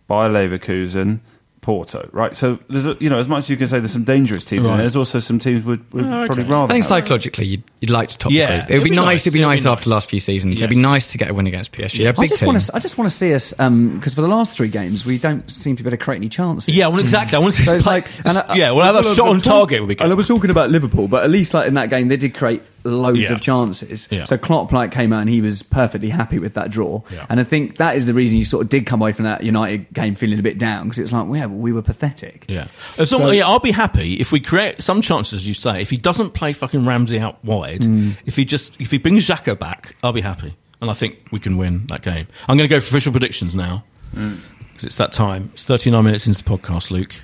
[0.09, 1.21] Bayer Leverkusen,
[1.65, 2.37] Porto, right?
[2.37, 4.67] So there's a, you know as much as you can say there's some dangerous teams,
[4.67, 4.73] Right.
[4.75, 6.27] and there's also some teams would, would Oh, okay.
[6.27, 6.71] probably rather.
[6.73, 8.71] I think psychologically you'd, you'd like to top Yeah, the group.
[8.71, 9.05] It would it'd be, be nice.
[9.07, 9.21] nice.
[9.23, 9.95] It'd be It'd be nice after the nice.
[9.97, 10.61] last few seasons.
[10.61, 11.99] It'd be nice to get a win against PSG.
[11.99, 12.47] They're a I big just team.
[12.49, 12.77] want to.
[12.77, 15.51] I just want to see us um, because for the last three games we don't
[15.51, 16.69] seem to be able to create any chances.
[16.75, 17.37] Yeah, well, exactly.
[17.37, 19.11] I want to see So us it's like, and I- yeah, we'll have well, a
[19.11, 19.81] I shot on was talk- target.
[19.81, 20.05] Would be good.
[20.05, 20.19] And I good.
[20.19, 23.19] was talking about Liverpool, but at least like in that game they did create loads
[23.19, 23.33] Yeah.
[23.33, 24.07] of chances.
[24.11, 24.25] Yeah.
[24.25, 27.03] So Klopp like came out and he was perfectly happy with that draw.
[27.13, 27.27] Yeah.
[27.29, 29.43] And I think that is the reason you sort of did come away from that
[29.43, 32.45] United game feeling a bit down because it's like, well, yeah, well, we were pathetic.
[32.49, 32.67] Yeah.
[32.99, 35.81] Long, So- yeah, I'll be happy if we create some chances, as you say.
[35.81, 38.17] If he doesn't play fucking Ramsey out wide, mm.
[38.27, 41.41] if he just if he brings Xhaka back, I'll be happy, and I think we
[41.41, 42.27] can win that game.
[42.49, 44.39] I'm going to go for official predictions now mm.
[44.73, 45.51] because it's that time.
[45.55, 47.15] It's 39 minutes into the podcast, Luke.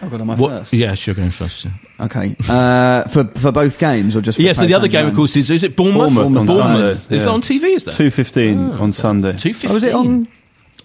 [0.00, 0.72] I've got on my What- first.
[0.72, 1.64] Yeah, sure, going first.
[1.64, 1.70] yeah.
[2.00, 2.36] Okay.
[2.48, 5.36] Uh, for for both games or just for Yeah, so the other game, of course,
[5.36, 6.14] is is it Bournemouth?
[6.14, 7.26] Bournemouth on Sunday, Is it yeah.
[7.28, 7.62] on TV?
[7.74, 9.32] Is that two fifteen on Sunday.
[9.36, 9.70] two fifteen?
[9.70, 10.28] Oh, was it on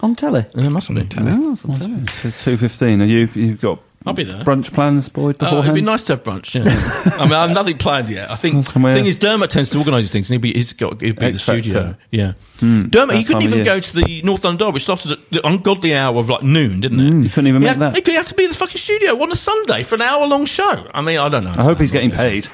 [0.00, 0.44] on telly?
[0.54, 1.00] Yeah, it must be.
[1.18, 2.32] Oh, it's on telly.
[2.32, 3.00] Two fifteen.
[3.00, 3.28] Are you?
[3.34, 4.44] You've got I'll be there.
[4.44, 5.64] brunch plans, Boyd, Uh, beforehand.
[5.68, 6.54] it'd be nice to have brunch.
[6.54, 6.62] Yeah,
[7.18, 8.30] I mean, I have nothing planned yet.
[8.30, 10.58] I think the Somewhere- thing is Dermot tends to organise these things, and he'll be,
[10.58, 11.94] he's got he'll be at the studio.
[12.10, 12.88] Yeah, Hmm.
[12.88, 15.94] Dermot, he couldn't even go to the North London Derby, which started at the ungodly
[15.94, 17.22] hour of like noon, didn't it?
[17.24, 18.06] He couldn't even he make had, that.
[18.06, 20.44] He had to be in the fucking studio on a Sunday for an hour long
[20.44, 20.86] show.
[20.92, 21.54] I mean, I don't know.
[21.56, 22.46] I hope he's getting paid.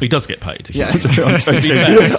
[0.00, 0.68] He does get paid.
[0.70, 0.88] Yeah.
[0.92, 0.98] I'm
[1.40, 1.72] joking.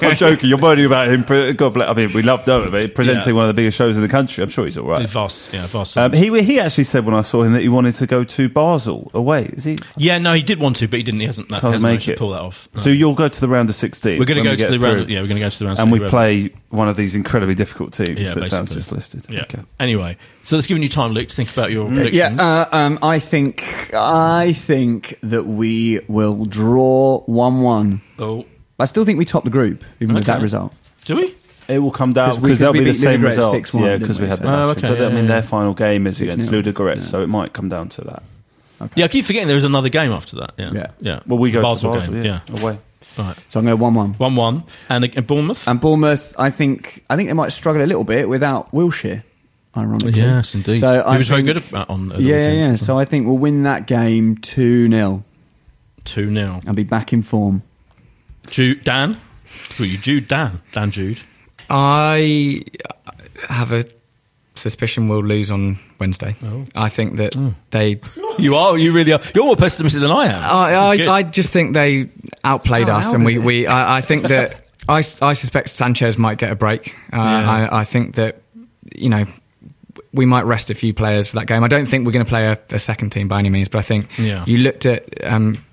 [0.09, 0.49] I'm joking.
[0.49, 1.23] You're moaning about him.
[1.55, 1.89] God bless.
[1.89, 3.33] I mean, we love Dermot, but presenting Yeah.
[3.35, 4.43] one of the biggest shows in the country.
[4.43, 5.07] I'm sure he's all right.
[5.07, 5.97] Vast, yeah, vast.
[5.97, 8.49] Um, he he actually said when I saw him that he wanted to go to
[8.49, 9.45] Basel away.
[9.53, 9.77] Is he?
[9.97, 11.19] yeah, no, he did want to, but he didn't.
[11.21, 11.49] He hasn't.
[11.49, 12.19] Can't hasn't make managed to it.
[12.19, 12.67] pull that off.
[12.77, 14.19] So you'll go to the round of 16.
[14.19, 14.95] we're going when to go to the through.
[14.97, 15.09] round.
[15.09, 15.79] Yeah, we're going to go to the round.
[15.79, 18.75] and we play one of these incredibly difficult teams Yeah, that Dan's basically.
[18.75, 19.25] just listed.
[19.29, 19.41] Yeah.
[19.43, 19.61] Okay.
[19.79, 20.17] Anyway,
[20.49, 22.39] so that's giving you time, Luke, to think about your Yeah, predictions.
[22.41, 28.01] uh, um, I think I think that we will draw one-one.
[28.17, 28.45] oh,
[28.79, 30.33] I still think we top the group, even with Okay.
[30.37, 30.73] that result.
[31.05, 31.33] do we?
[31.67, 33.29] It will come down 'Cause we- because 'cause they'll we be the beat same Ludogorets
[33.29, 33.51] results.
[33.51, 34.23] 6-1, Yeah, didn't because we?
[34.25, 34.77] we had So- the Oh, match.
[34.77, 35.27] okay, But I yeah, mean, yeah.
[35.27, 36.61] their final game is against 6-0.
[36.63, 37.01] Ludogorets, Yeah.
[37.01, 38.23] so it might come down to that.
[38.95, 40.53] Yeah, I keep forgetting there is another game after that.
[40.57, 40.87] Yeah, Yeah.
[41.01, 41.19] yeah.
[41.27, 42.25] Well, we go Basel to Basel, game.
[42.25, 42.61] yeah, yeah.
[42.61, 42.77] away.
[43.17, 44.15] Right, So I'm going one-one.
[44.17, 45.67] one-one, and, and Bournemouth.
[45.67, 49.23] And Bournemouth, I think I think they might struggle a little bit without Wilshere.
[49.77, 50.79] Ironically, yes, indeed.
[50.79, 52.11] So he I was very good at, on.
[52.11, 52.59] at Yeah, yeah, weekend.
[52.71, 52.75] yeah.
[52.75, 55.23] So I think we'll win that game two 0
[56.05, 57.61] two 0 and be back in form.
[58.47, 59.17] Jude Dan.
[59.77, 59.97] Who are you?
[59.97, 60.61] Jude Dan.
[60.71, 61.19] Dan Jude.
[61.69, 62.63] I
[63.47, 63.85] have a
[64.55, 66.35] suspicion we'll lose on Wednesday.
[66.43, 66.63] Oh.
[66.75, 67.35] I think that
[67.71, 68.01] they.
[68.39, 68.77] You are.
[68.77, 69.19] You really are.
[69.35, 70.41] You're more pessimistic than I am.
[70.41, 70.73] I,
[71.09, 72.09] I, I just think they
[72.45, 73.35] outplayed Oh, us, and we.
[73.35, 73.39] it?
[73.43, 76.95] we I, I think that I, I suspect Sanchez might get a break.
[77.11, 77.51] Uh, Yeah.
[77.69, 78.41] I, I think that
[78.95, 79.25] you know
[80.13, 81.63] we might rest a few players for that game.
[81.63, 83.79] I don't think we're going to play a, a second team by any means, but
[83.79, 84.43] I think Yeah.
[84.45, 85.63] you looked at um,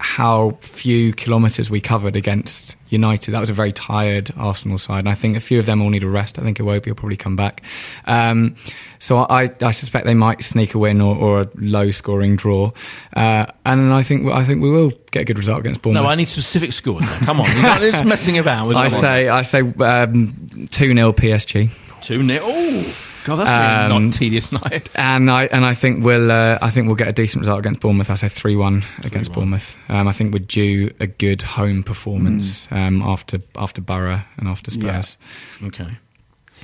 [0.00, 3.32] how few kilometres we covered against United.
[3.32, 5.90] That was a very tired Arsenal side, and I think a few of them will
[5.90, 6.38] need a rest.
[6.38, 7.62] I think Iwobi will probably come back.
[8.06, 8.54] Um,
[9.00, 12.70] so I, I suspect they might sneak a win or, or a low-scoring draw,
[13.16, 16.04] uh, and I think I think we will get a good result against Bournemouth.
[16.04, 17.02] no, I need specific scores.
[17.02, 17.18] Now.
[17.20, 18.76] Come on, you're not just messing about with.
[18.78, 21.70] I say I say um, two 0 PSG,
[22.02, 22.94] two 0 Oh,
[23.28, 24.88] God, that's been a Um, not tedious night.
[24.94, 27.80] and I and I think we'll uh, I think we'll get a decent result against
[27.80, 28.10] Bournemouth.
[28.10, 29.34] I say three one against 3-1.
[29.34, 29.76] Bournemouth.
[29.88, 34.70] Um, I think we're due a good home performance um, after after Boro and after
[34.70, 35.16] Spurs.
[35.62, 35.88] Okay.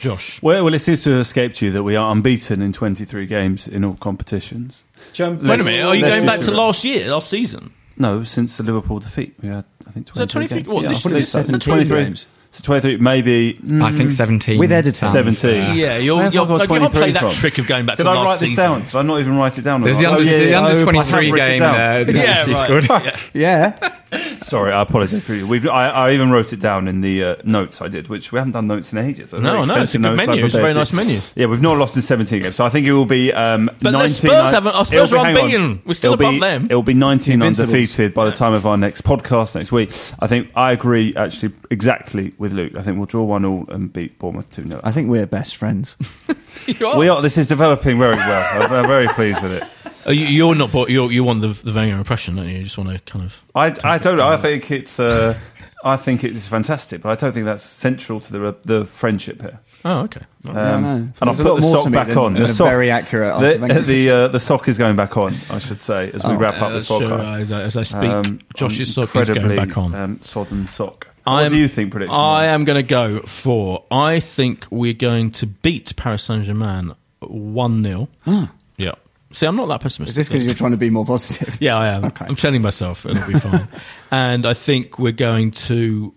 [0.00, 0.42] Josh.
[0.42, 3.68] Well, well, it seems to have escaped you that we are unbeaten in 23 games
[3.68, 4.82] in all competitions.
[5.12, 6.54] Jump- Wait a minute, are you going back to it.
[6.54, 7.72] last year, last season?
[7.96, 10.58] No, since the Liverpool defeat, we had I think 23 that 23?
[10.58, 10.68] games.
[10.68, 11.14] What, yeah, this it year?
[11.14, 12.26] was 17 23 games.
[12.54, 13.54] So 23, maybe.
[13.54, 14.60] mm, I think 17.
[14.60, 15.06] With editor.
[15.06, 15.50] 17.
[15.50, 17.84] uh, Yeah, you'll, Where have I you'll, you'll not 23 play that trick of going
[17.84, 18.64] back Did to I last write this season.
[18.64, 18.82] down?
[18.84, 19.80] Did I not even write it down?
[19.82, 21.74] There's the Oh, under, yeah, the under oh, 23 have written it game down.
[21.74, 22.10] there.
[22.14, 22.88] Yeah, Discord.
[22.90, 23.30] right.
[23.34, 23.98] Yeah.
[24.40, 25.22] Sorry, I apologise.
[25.24, 25.46] for you.
[25.46, 28.38] We've, I, I even wrote it down in the uh, notes I did, which we
[28.38, 29.30] haven't done notes in ages.
[29.30, 30.44] So No, very no, it's a extensive good notes I menu.
[30.46, 31.08] It's a prepared very for you.
[31.08, 31.32] nice menu.
[31.36, 33.78] Yeah, we've not lost in 17 games, so I think it will be um, But
[33.80, 34.14] the 19.
[34.14, 35.60] Spurs haven't- our Spurs it'll are be- hang on.
[35.62, 35.82] unbeaten.
[35.86, 36.64] We're still It'll above be, them.
[36.66, 37.68] It'll be 19 Invincibles.
[37.74, 39.90] undefeated by the time of our next podcast next week.
[40.20, 42.76] I think I agree actually exactly with Luke.
[42.76, 44.80] I think we'll draw one all and beat Bournemouth 2 0.
[44.84, 45.96] I think we're best friends.
[46.66, 46.96] You are.
[46.96, 47.20] We are.
[47.20, 48.62] This is developing very well.
[48.62, 49.64] I'm, I'm very pleased with it.
[50.06, 50.72] Oh, you, you're not.
[50.72, 52.58] But you're, you want the the Wenger impression, don't you?
[52.58, 53.40] You just want to kind of.
[53.54, 54.28] I, I don't know.
[54.28, 54.98] I think it's.
[55.00, 55.38] Uh,
[55.84, 59.60] I think it's fantastic, but I don't think that's central to the the friendship here.
[59.86, 60.22] Oh, okay.
[60.46, 60.88] Um, no.
[60.88, 62.32] And I'll put the more sock back than- on.
[62.32, 65.34] than The a sock, very accurate the the, uh, the sock is going back on.
[65.50, 67.40] I should say as we Oh, wrap up Uh, this sure, podcast.
[67.42, 69.94] as, I- as I speak, Um, Josh's sock is going back on.
[69.94, 71.08] Um, sodden sock.
[71.26, 71.90] I what am- do you think?
[71.90, 72.14] Prediction.
[72.18, 73.84] I am going to go for.
[73.90, 78.08] I think we're going to beat Paris Saint Germain one 0
[78.78, 78.92] Yeah.
[79.34, 80.10] See, I'm not that pessimistic.
[80.10, 81.60] Is this because you're trying to be more positive?
[81.60, 82.04] Yeah, I am.
[82.14, 82.24] Okay.
[82.28, 83.66] I'm telling myself it'll be fine.
[84.12, 86.14] and I think we're going to.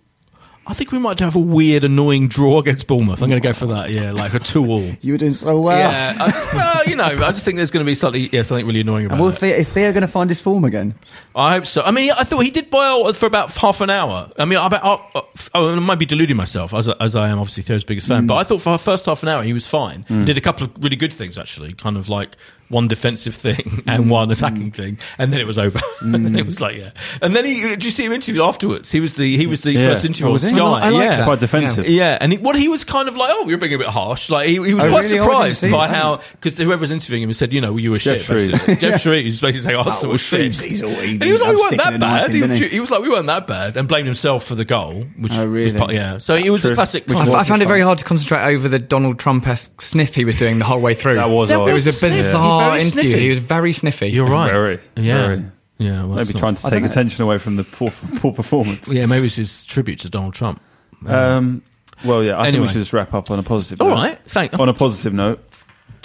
[0.69, 3.23] I think we might have a weird, annoying draw against Bournemouth.
[3.23, 3.89] I'm going to go for that.
[3.89, 4.83] Yeah, like a two-all.
[5.01, 5.79] You were doing so well.
[5.79, 8.67] Yeah, I, well, you know, I just think there's going to be something, yeah, something
[8.67, 9.37] really annoying about And will it.
[9.37, 10.93] Theo, is Theo going to find his form again?
[11.37, 11.81] I hope so.
[11.83, 14.29] I mean, I thought he did boil for about half an hour.
[14.39, 15.21] I mean, I, I,
[15.53, 18.27] I, I might be deluding myself, as, as I am obviously Theo's biggest fan, mm.
[18.27, 20.03] but I thought for the first half an hour he was fine.
[20.07, 22.35] He did a couple of really good things, actually, kind of like
[22.69, 24.75] one defensive thing and one attacking mm.
[24.75, 25.79] thing, and then it was over.
[26.01, 26.89] and then it was like, yeah.
[27.21, 28.91] And then he, did you see him interviewed afterwards?
[28.91, 29.93] He was the he was the Yeah.
[29.93, 30.39] first interview Oh, on?
[30.39, 30.57] Sky.
[30.57, 31.17] I like- yeah.
[31.17, 31.25] that.
[31.25, 31.87] Quite defensive.
[31.87, 34.29] Yeah, and he, what he was kind of like, oh, you're being a bit harsh.
[34.29, 35.19] Like he, he was Oh, quite really?
[35.19, 35.95] Oh, surprised by that.
[35.95, 38.79] how because whoever's interviewing him said, you know, you were Jeff shit.
[38.79, 40.55] Geoff Shreeves, who's basically saying Arsenal was shit.
[40.55, 42.33] He's all- he- he was like, we weren't that bad.
[42.33, 42.67] He, he?
[42.69, 45.39] he was like, we weren't that bad, and blamed himself for the goal, which Oh,
[45.39, 45.77] was really?
[45.77, 46.17] part, yeah.
[46.17, 46.71] So it was True.
[46.71, 47.07] a classic.
[47.07, 50.15] Which kind I, I found it very hard to concentrate over the Donald Trump-esque sniff
[50.15, 51.15] he was doing the whole way through.
[51.15, 51.69] That was That odd.
[51.69, 53.01] It was a bizarre Very interview.
[53.03, 53.19] sniffy.
[53.19, 54.07] He was very sniffy.
[54.09, 54.51] You're right.
[54.51, 55.45] Very, yeah, very.
[55.77, 56.03] yeah.
[56.03, 58.87] Well, that's Maybe not- trying to take attention away from the poor, poor performance.
[58.91, 60.61] Yeah, maybe it's his tribute to Donald Trump.
[61.05, 61.61] Um,
[62.05, 62.51] well, yeah, I Anyway.
[62.51, 63.95] think we should just wrap up on a positive All note.
[63.95, 64.57] right, thank.
[64.59, 65.43] On a positive note,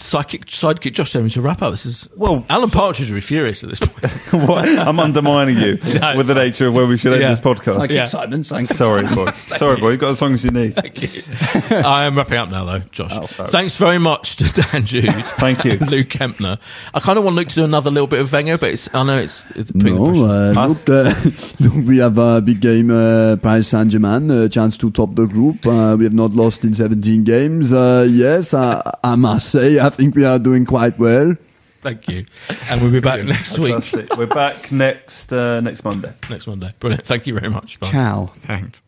[0.03, 1.71] Sidekick, sidekick Josh Davis to wrap up.
[1.73, 4.05] This is Well- Alan Partridge would be furious at this point.
[4.49, 4.69] what?
[4.69, 7.31] I'm undermining you No, with the it's nature of where we should end Yeah.
[7.31, 7.75] this podcast.
[7.77, 8.05] Psychic Yeah.
[8.05, 9.31] Simon, psychic Sorry, boy.
[9.57, 9.91] Sorry, boy.
[9.93, 10.75] You've got as long as you need.
[10.75, 11.23] Thank you.
[11.71, 13.11] I am wrapping up now, though, Josh.
[13.13, 15.11] Oh, Thanks very much to Dan Jude.
[15.13, 15.73] Thank you.
[15.73, 16.59] and Luke Kempner.
[16.95, 19.03] I kind of want Luke to do another little bit of Wenger, but it's, I
[19.05, 20.11] know it's, it's putting the.
[20.13, 21.15] No, uh, look, uh,
[21.61, 25.65] look, we have a big game, uh, Paris Saint-Germain, a chance to top the group.
[25.67, 27.73] Uh, we have not lost in 17 games.
[27.73, 31.37] Uh, yes, I, I must say, I think we are doing quite well.
[31.83, 32.27] Thank you.
[32.69, 33.73] And we'll be back next week.
[33.73, 34.17] Fantastic.
[34.17, 36.13] We're back next uh, next Monday.
[36.31, 36.73] Next Monday.
[36.79, 37.05] Brilliant.
[37.05, 37.81] Thank you very much.
[37.81, 37.91] Bye.
[37.91, 38.33] Ciao.
[38.47, 38.81] Thanks.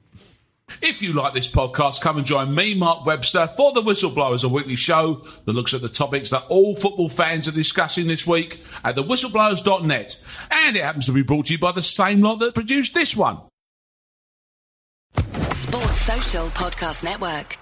[0.80, 4.48] If you like this podcast, come and join me, Mark Webster, for The Whistleblowers, a
[4.48, 8.62] weekly show that looks at the topics that all football fans are discussing this week
[8.82, 10.24] at thewhistleblowers.net.
[10.50, 13.14] And it happens to be brought to you by the same lot that produced this
[13.14, 13.40] one.
[15.14, 17.58] Sports Social Podcast Network.